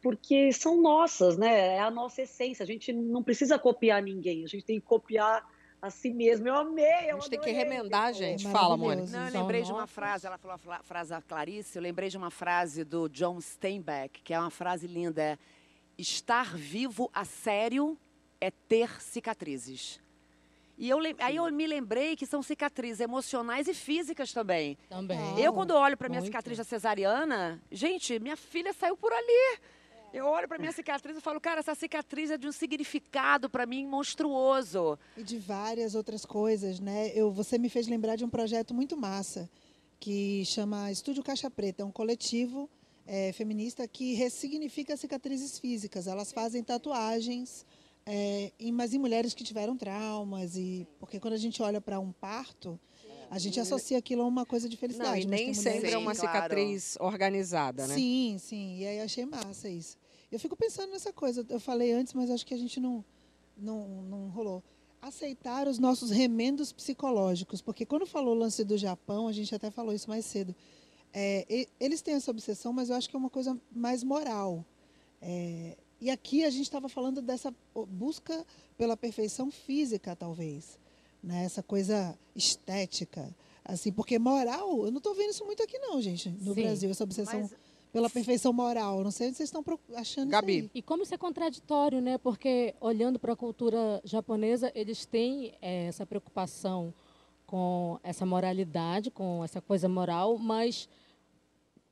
porque 0.00 0.52
são 0.52 0.80
nossas, 0.80 1.36
né? 1.36 1.76
É 1.76 1.80
a 1.80 1.90
nossa 1.90 2.22
essência. 2.22 2.62
A 2.62 2.66
gente 2.66 2.92
não 2.92 3.22
precisa 3.22 3.58
copiar 3.58 4.02
ninguém, 4.02 4.44
a 4.44 4.48
gente 4.48 4.64
tem 4.64 4.80
que 4.80 4.86
copiar 4.86 5.44
a 5.84 5.90
si 5.90 6.12
mesmo. 6.14 6.48
Eu 6.48 6.54
amei, 6.54 7.10
eu 7.10 7.18
A 7.18 7.20
gente 7.20 7.30
tem 7.30 7.40
que 7.40 7.50
remendar, 7.50 8.12
gente. 8.14 8.48
Fala, 8.48 8.74
Mônica. 8.74 9.10
Não, 9.10 9.28
eu 9.28 9.40
lembrei 9.40 9.62
de 9.62 9.70
uma 9.70 9.86
frase, 9.86 10.26
ela 10.26 10.38
falou 10.38 10.58
a 10.70 10.82
frase 10.82 11.10
da 11.10 11.20
Clarice, 11.20 11.76
eu 11.76 11.82
lembrei 11.82 12.08
de 12.08 12.16
uma 12.16 12.30
frase 12.30 12.84
do 12.84 13.06
John 13.08 13.38
Steinbeck, 13.38 14.22
que 14.22 14.32
é 14.32 14.40
uma 14.40 14.50
frase 14.50 14.86
linda, 14.86 15.22
é 15.22 15.38
estar 15.98 16.56
vivo 16.56 17.10
a 17.12 17.24
sério 17.24 17.98
é 18.40 18.50
ter 18.50 19.00
cicatrizes. 19.00 20.00
E 20.76 20.88
eu, 20.88 20.98
aí 21.20 21.36
eu 21.36 21.52
me 21.52 21.66
lembrei 21.66 22.16
que 22.16 22.26
são 22.26 22.42
cicatrizes 22.42 23.00
emocionais 23.00 23.68
e 23.68 23.74
físicas 23.74 24.32
também. 24.32 24.76
Também. 24.88 25.38
Eu, 25.38 25.52
quando 25.52 25.70
olho 25.70 25.96
para 25.96 26.08
minha 26.08 26.20
Muito. 26.20 26.30
cicatriz 26.30 26.58
da 26.58 26.64
cesariana, 26.64 27.62
gente, 27.70 28.18
minha 28.18 28.36
filha 28.36 28.72
saiu 28.72 28.96
por 28.96 29.12
ali. 29.12 29.60
Eu 30.14 30.26
olho 30.26 30.46
para 30.46 30.58
minha 30.58 30.70
cicatriz 30.70 31.16
e 31.16 31.20
falo, 31.20 31.40
cara, 31.40 31.58
essa 31.58 31.74
cicatriz 31.74 32.30
é 32.30 32.38
de 32.38 32.46
um 32.46 32.52
significado 32.52 33.50
para 33.50 33.66
mim 33.66 33.84
monstruoso. 33.84 34.96
E 35.16 35.24
de 35.24 35.36
várias 35.38 35.96
outras 35.96 36.24
coisas, 36.24 36.78
né? 36.78 37.10
Eu, 37.16 37.32
você 37.32 37.58
me 37.58 37.68
fez 37.68 37.88
lembrar 37.88 38.14
de 38.14 38.24
um 38.24 38.28
projeto 38.28 38.72
muito 38.72 38.96
massa 38.96 39.50
que 39.98 40.44
chama 40.44 40.92
Estúdio 40.92 41.24
Caixa 41.24 41.50
Preta, 41.50 41.82
é 41.82 41.84
um 41.84 41.90
coletivo 41.90 42.70
é, 43.04 43.32
feminista 43.32 43.88
que 43.88 44.14
ressignifica 44.14 44.96
cicatrizes 44.96 45.58
físicas. 45.58 46.06
Elas 46.06 46.30
fazem 46.30 46.62
tatuagens, 46.62 47.66
é, 48.06 48.52
em, 48.60 48.70
mas 48.70 48.94
em 48.94 48.98
mulheres 48.98 49.34
que 49.34 49.42
tiveram 49.42 49.76
traumas 49.76 50.56
e 50.56 50.86
porque 51.00 51.18
quando 51.18 51.34
a 51.34 51.38
gente 51.38 51.60
olha 51.60 51.80
para 51.80 51.98
um 51.98 52.12
parto 52.12 52.78
a 53.30 53.38
gente 53.38 53.58
associa 53.58 53.98
aquilo 53.98 54.22
a 54.22 54.26
uma 54.26 54.46
coisa 54.46 54.68
de 54.68 54.76
felicidade. 54.76 55.26
Não, 55.26 55.34
e 55.34 55.44
nem 55.44 55.54
sempre 55.54 55.90
é 55.90 55.98
uma 55.98 56.14
cicatriz 56.14 56.96
claro. 56.96 57.12
organizada, 57.12 57.86
né? 57.86 57.94
Sim, 57.94 58.36
sim. 58.38 58.78
E 58.78 58.86
aí 58.86 59.00
achei 59.00 59.26
massa 59.26 59.68
isso. 59.68 59.96
Eu 60.34 60.40
fico 60.40 60.56
pensando 60.56 60.90
nessa 60.90 61.12
coisa. 61.12 61.46
Eu 61.48 61.60
falei 61.60 61.92
antes, 61.92 62.12
mas 62.12 62.28
acho 62.28 62.44
que 62.44 62.52
a 62.52 62.58
gente 62.58 62.80
não, 62.80 63.04
não, 63.56 64.02
não 64.02 64.28
rolou. 64.30 64.64
aceitar 65.00 65.68
os 65.68 65.78
nossos 65.78 66.10
remendos 66.10 66.72
psicológicos, 66.72 67.62
porque 67.62 67.86
quando 67.86 68.04
falou 68.04 68.34
o 68.34 68.38
lance 68.38 68.64
do 68.64 68.76
Japão, 68.76 69.28
a 69.28 69.32
gente 69.32 69.54
até 69.54 69.70
falou 69.70 69.94
isso 69.94 70.08
mais 70.08 70.24
cedo. 70.24 70.52
É, 71.12 71.68
eles 71.78 72.02
têm 72.02 72.14
essa 72.14 72.32
obsessão, 72.32 72.72
mas 72.72 72.90
eu 72.90 72.96
acho 72.96 73.08
que 73.08 73.14
é 73.14 73.18
uma 73.18 73.30
coisa 73.30 73.56
mais 73.70 74.02
moral. 74.02 74.64
É, 75.22 75.76
e 76.00 76.10
aqui 76.10 76.44
a 76.44 76.50
gente 76.50 76.64
estava 76.64 76.88
falando 76.88 77.22
dessa 77.22 77.54
busca 77.88 78.44
pela 78.76 78.96
perfeição 78.96 79.52
física, 79.52 80.16
talvez, 80.16 80.80
né? 81.22 81.44
essa 81.44 81.62
coisa 81.62 82.18
estética, 82.34 83.32
assim, 83.64 83.92
porque 83.92 84.18
moral, 84.18 84.84
eu 84.84 84.90
não 84.90 84.98
estou 84.98 85.14
vendo 85.14 85.30
isso 85.30 85.44
muito 85.44 85.62
aqui 85.62 85.78
não, 85.78 86.02
gente, 86.02 86.28
no 86.28 86.54
Sim, 86.54 86.62
Brasil, 86.62 86.90
essa 86.90 87.04
obsessão. 87.04 87.42
Mas 87.42 87.52
pela 87.94 88.10
perfeição 88.10 88.52
moral. 88.52 89.04
Não 89.04 89.12
sei 89.12 89.28
onde 89.28 89.36
vocês 89.36 89.48
estão 89.48 89.64
achando 89.94 90.28
Gabi. 90.28 90.56
isso 90.56 90.62
aí. 90.64 90.70
E 90.74 90.82
como 90.82 91.04
isso 91.04 91.14
é 91.14 91.16
contraditório, 91.16 92.00
né? 92.00 92.18
Porque 92.18 92.74
olhando 92.80 93.20
para 93.20 93.34
a 93.34 93.36
cultura 93.36 94.00
japonesa, 94.02 94.72
eles 94.74 95.06
têm 95.06 95.54
é, 95.62 95.86
essa 95.86 96.04
preocupação 96.04 96.92
com 97.46 98.00
essa 98.02 98.26
moralidade, 98.26 99.12
com 99.12 99.44
essa 99.44 99.60
coisa 99.60 99.88
moral, 99.88 100.36
mas 100.38 100.88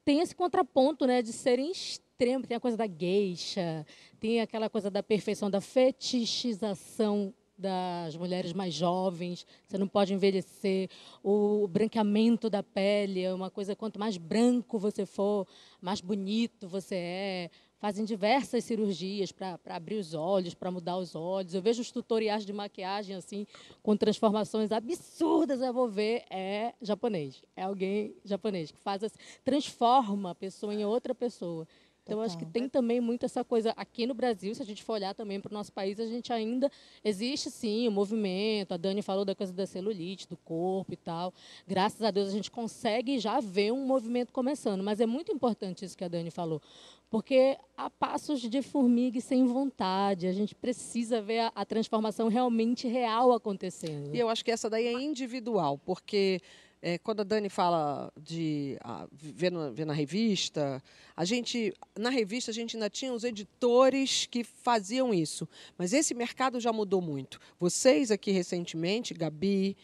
tem 0.05 0.19
esse 0.19 0.35
contraponto, 0.35 1.07
né, 1.07 1.23
de 1.23 1.33
serem 1.33 1.71
extremos. 1.71 2.49
Tem 2.49 2.57
a 2.57 2.61
coisa 2.61 2.77
da 2.77 2.89
geisha, 2.89 3.87
tem 4.19 4.41
aquela 4.41 4.69
coisa 4.69 4.91
da 4.91 5.05
perfeição, 5.05 5.49
da 5.49 5.61
fetichização 5.61 7.33
das 7.63 8.17
mulheres 8.17 8.53
mais 8.53 8.75
jovens, 8.75 9.47
você 9.67 9.79
não 9.79 9.87
pode 9.87 10.13
envelhecer, 10.13 10.91
o 11.23 11.69
branqueamento 11.69 12.51
da 12.51 12.63
pele 12.63 13.23
é 13.23 13.33
uma 13.33 13.51
coisa, 13.51 13.77
quanto 13.77 13.99
mais 13.99 14.19
branco 14.19 14.79
você 14.79 15.07
for, 15.07 15.47
mais 15.81 16.01
bonito 16.01 16.69
você 16.69 16.97
é. 16.97 17.51
Fazem 17.79 18.05
diversas 18.05 18.63
cirurgias 18.63 19.33
para 19.33 19.59
abrir 19.67 19.97
os 19.97 20.15
olhos, 20.15 20.55
para 20.55 20.71
mudar 20.71 20.97
os 20.99 21.17
olhos. 21.17 21.53
Eu 21.53 21.61
vejo 21.61 21.83
os 21.83 21.91
tutoriais 21.91 22.47
de 22.47 22.53
maquiagem 22.53 23.17
assim, 23.17 23.45
com 23.83 23.97
transformações 23.97 24.71
absurdas. 24.71 25.61
Eu 25.61 25.73
vou 25.73 25.89
ver, 25.89 26.23
é 26.31 26.75
japonês. 26.81 27.43
É 27.57 27.63
alguém 27.63 28.15
japonês 28.25 28.71
que 28.71 28.79
faz 28.79 29.03
assim, 29.03 29.19
transforma 29.43 30.31
a 30.31 30.35
pessoa 30.35 30.73
em 30.73 30.85
outra 30.85 31.13
pessoa. 31.13 31.67
Então, 32.05 32.21
acho 32.21 32.37
que 32.37 32.45
tem 32.45 32.69
também 32.69 33.01
muito 33.01 33.25
essa 33.25 33.45
coisa. 33.45 33.73
Aqui 33.77 34.07
no 34.07 34.15
Brasil, 34.15 34.55
se 34.55 34.63
a 34.63 34.65
gente 34.65 34.83
for 34.83 34.95
olhar 34.95 35.15
também 35.15 35.41
para 35.41 35.51
o 35.51 35.55
nosso 35.55 35.73
país, 35.73 36.01
a 36.01 36.07
gente 36.07 36.33
ainda. 36.33 36.71
Existe 37.05 37.51
sim 37.51 37.87
o 37.87 37.93
movimento. 37.93 38.73
A 38.73 38.77
Dani 38.77 39.03
falou 39.03 39.25
da 39.25 39.35
coisa 39.35 39.53
da 39.53 39.67
celulite, 39.67 40.29
do 40.29 40.37
corpo 40.37 40.93
e 40.93 40.97
tal. 40.97 41.33
Graças 41.67 42.03
a 42.03 42.11
Deus, 42.11 42.29
a 42.29 42.33
gente 42.33 42.51
consegue 42.51 43.19
já 43.19 43.41
ver 43.41 43.73
um 43.73 43.87
movimento 43.87 44.33
começando. 44.33 44.83
Mas 44.83 45.01
é 45.01 45.07
muito 45.07 45.33
importante 45.33 45.85
isso 45.85 45.97
que 45.97 46.05
a 46.05 46.09
Dani 46.09 46.31
falou. 46.31 46.61
Porque 47.09 47.57
há 47.77 47.89
passos 47.89 48.41
de 48.41 48.63
formiga 48.63 49.19
e 49.19 49.21
sem 49.21 49.47
vontade. 49.47 50.27
A 50.27 50.33
gente 50.33 50.55
precisa 50.55 51.21
ver 51.21 51.41
a, 51.41 51.53
a 51.55 51.65
transformação 51.65 52.29
realmente 52.29 52.89
real 52.89 53.33
acontecendo. 53.33 54.15
E 54.15 54.19
eu 54.19 54.29
acho 54.29 54.45
que 54.45 54.51
essa 54.51 54.69
daí 54.69 54.87
é 54.87 54.93
individual, 54.93 55.79
porque 55.85 56.41
é, 56.83 56.99
quando 56.99 57.21
a 57.21 57.25
Dani 57.25 57.49
fala 57.49 58.13
de 58.21 58.77
a, 58.83 59.07
ver, 59.13 59.53
na, 59.53 59.71
ver 59.71 59.87
na 59.87 59.93
revista, 59.93 60.83
a 61.17 61.25
gente 61.25 61.73
na 61.97 62.11
revista 62.11 62.51
a 62.51 62.55
gente 62.55 62.77
ainda 62.77 62.91
tinha 62.91 63.13
os 63.13 63.23
editores 63.23 64.27
que 64.27 64.43
faziam 64.43 65.15
isso, 65.15 65.49
mas 65.79 65.93
esse 65.93 66.13
mercado 66.13 66.59
já 66.59 66.73
mudou 66.73 67.01
muito. 67.01 67.39
Vocês 67.61 68.11
aqui 68.11 68.33
recentemente, 68.33 69.15
Gabi, 69.15 69.77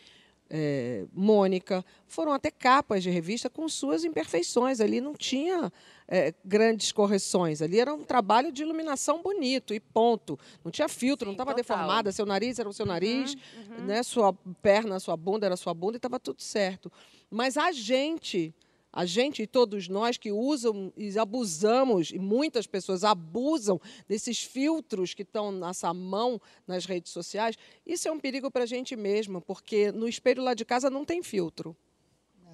é, 0.50 1.06
Mônica, 1.12 1.84
foram 2.06 2.32
até 2.32 2.50
capas 2.50 3.02
de 3.02 3.10
revista 3.10 3.50
com 3.50 3.68
suas 3.68 4.04
imperfeições. 4.04 4.80
Ali 4.80 5.00
não 5.00 5.14
tinha 5.14 5.72
é, 6.06 6.34
grandes 6.44 6.90
correções. 6.92 7.60
Ali 7.60 7.78
era 7.78 7.92
um 7.92 8.02
trabalho 8.02 8.50
de 8.50 8.62
iluminação 8.62 9.22
bonito 9.22 9.74
e 9.74 9.80
ponto. 9.80 10.38
Não 10.64 10.70
tinha 10.70 10.88
filtro, 10.88 11.26
Sim, 11.26 11.28
não 11.28 11.32
estava 11.32 11.54
deformada. 11.54 12.10
Seu 12.12 12.24
nariz 12.24 12.58
era 12.58 12.68
o 12.68 12.72
seu 12.72 12.86
uhum, 12.86 12.92
nariz, 12.92 13.34
uhum. 13.34 13.84
Né? 13.86 14.02
sua 14.02 14.32
perna, 14.62 14.98
sua 14.98 15.16
bunda 15.16 15.46
era 15.46 15.54
a 15.54 15.58
sua 15.58 15.74
bunda 15.74 15.96
e 15.96 15.98
estava 15.98 16.18
tudo 16.18 16.40
certo. 16.40 16.90
Mas 17.30 17.56
a 17.56 17.70
gente 17.72 18.54
a 18.92 19.04
gente 19.04 19.42
e 19.42 19.46
todos 19.46 19.88
nós 19.88 20.16
que 20.16 20.32
usam 20.32 20.92
e 20.96 21.18
abusamos, 21.18 22.10
e 22.10 22.18
muitas 22.18 22.66
pessoas 22.66 23.04
abusam 23.04 23.80
desses 24.08 24.42
filtros 24.42 25.14
que 25.14 25.22
estão 25.22 25.52
nessa 25.52 25.92
mão 25.92 26.40
nas 26.66 26.84
redes 26.86 27.12
sociais, 27.12 27.56
isso 27.86 28.08
é 28.08 28.12
um 28.12 28.20
perigo 28.20 28.50
para 28.50 28.64
a 28.64 28.66
gente 28.66 28.96
mesmo, 28.96 29.40
porque 29.40 29.92
no 29.92 30.08
espelho 30.08 30.42
lá 30.42 30.54
de 30.54 30.64
casa 30.64 30.90
não 30.90 31.04
tem 31.04 31.22
filtro. 31.22 31.76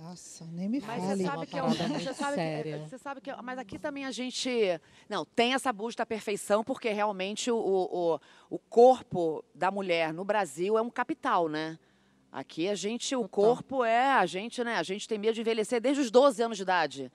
Nossa, 0.01 0.45
nem 0.47 0.69
me 0.69 0.81
mas 0.81 1.03
fale. 1.03 1.23
Você 1.23 1.29
sabe 1.29 1.47
que, 1.47 1.57
eu, 1.57 1.65
você 1.69 2.15
sabe 2.15 2.37
que, 2.37 2.79
você 2.79 2.99
sabe 2.99 3.21
que, 3.21 3.43
mas 3.43 3.59
aqui 3.59 3.79
também 3.79 4.05
a 4.05 4.11
gente, 4.11 4.51
não, 5.09 5.25
tem 5.25 5.55
essa 5.55 5.73
busca 5.73 6.03
da 6.03 6.07
perfeição 6.07 6.63
porque 6.63 6.91
realmente 6.91 7.51
o, 7.51 7.57
o, 7.57 8.21
o 8.51 8.59
corpo 8.59 9.43
da 9.55 9.71
mulher 9.71 10.13
no 10.13 10.25
Brasil 10.25 10.77
é 10.77 10.83
um 10.83 10.91
capital, 10.91 11.49
né? 11.49 11.79
Aqui 12.35 12.69
a 12.69 12.75
gente, 12.75 13.15
o 13.15 13.29
corpo 13.29 13.85
é, 13.85 14.11
a 14.11 14.27
gente, 14.27 14.65
né? 14.65 14.75
A 14.75 14.83
gente 14.83 15.07
tem 15.07 15.17
medo 15.17 15.35
de 15.35 15.41
envelhecer 15.41 15.81
desde 15.81 16.03
os 16.03 16.11
12 16.11 16.43
anos 16.43 16.57
de 16.57 16.65
idade. 16.65 17.13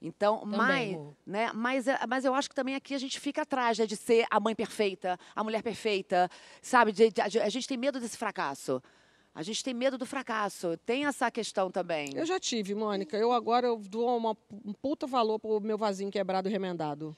Então, 0.00 0.44
mas, 0.46 0.96
né, 1.26 1.50
mas, 1.52 1.88
é, 1.88 1.98
mas 2.08 2.24
eu 2.24 2.32
acho 2.32 2.48
que 2.48 2.54
também 2.54 2.76
aqui 2.76 2.94
a 2.94 2.98
gente 2.98 3.18
fica 3.18 3.42
atrás 3.42 3.76
né, 3.76 3.86
de 3.86 3.96
ser 3.96 4.24
a 4.30 4.38
mãe 4.38 4.54
perfeita, 4.54 5.18
a 5.34 5.42
mulher 5.42 5.64
perfeita, 5.64 6.30
sabe? 6.60 6.92
De, 6.92 7.10
de, 7.10 7.40
a 7.40 7.48
gente 7.48 7.66
tem 7.66 7.76
medo 7.76 7.98
desse 7.98 8.16
fracasso. 8.16 8.80
A 9.34 9.42
gente 9.42 9.64
tem 9.64 9.74
medo 9.74 9.98
do 9.98 10.06
fracasso. 10.06 10.76
Tem 10.86 11.06
essa 11.06 11.28
questão 11.28 11.68
também. 11.68 12.10
Eu 12.14 12.24
já 12.24 12.38
tive, 12.38 12.72
Mônica. 12.72 13.16
Eu 13.16 13.32
agora 13.32 13.66
eu 13.66 13.78
dou 13.78 14.16
uma, 14.16 14.36
um 14.64 14.72
puta 14.72 15.08
valor 15.08 15.40
pro 15.40 15.60
meu 15.60 15.76
vasinho 15.76 16.10
quebrado 16.10 16.48
e 16.48 16.52
remendado. 16.52 17.16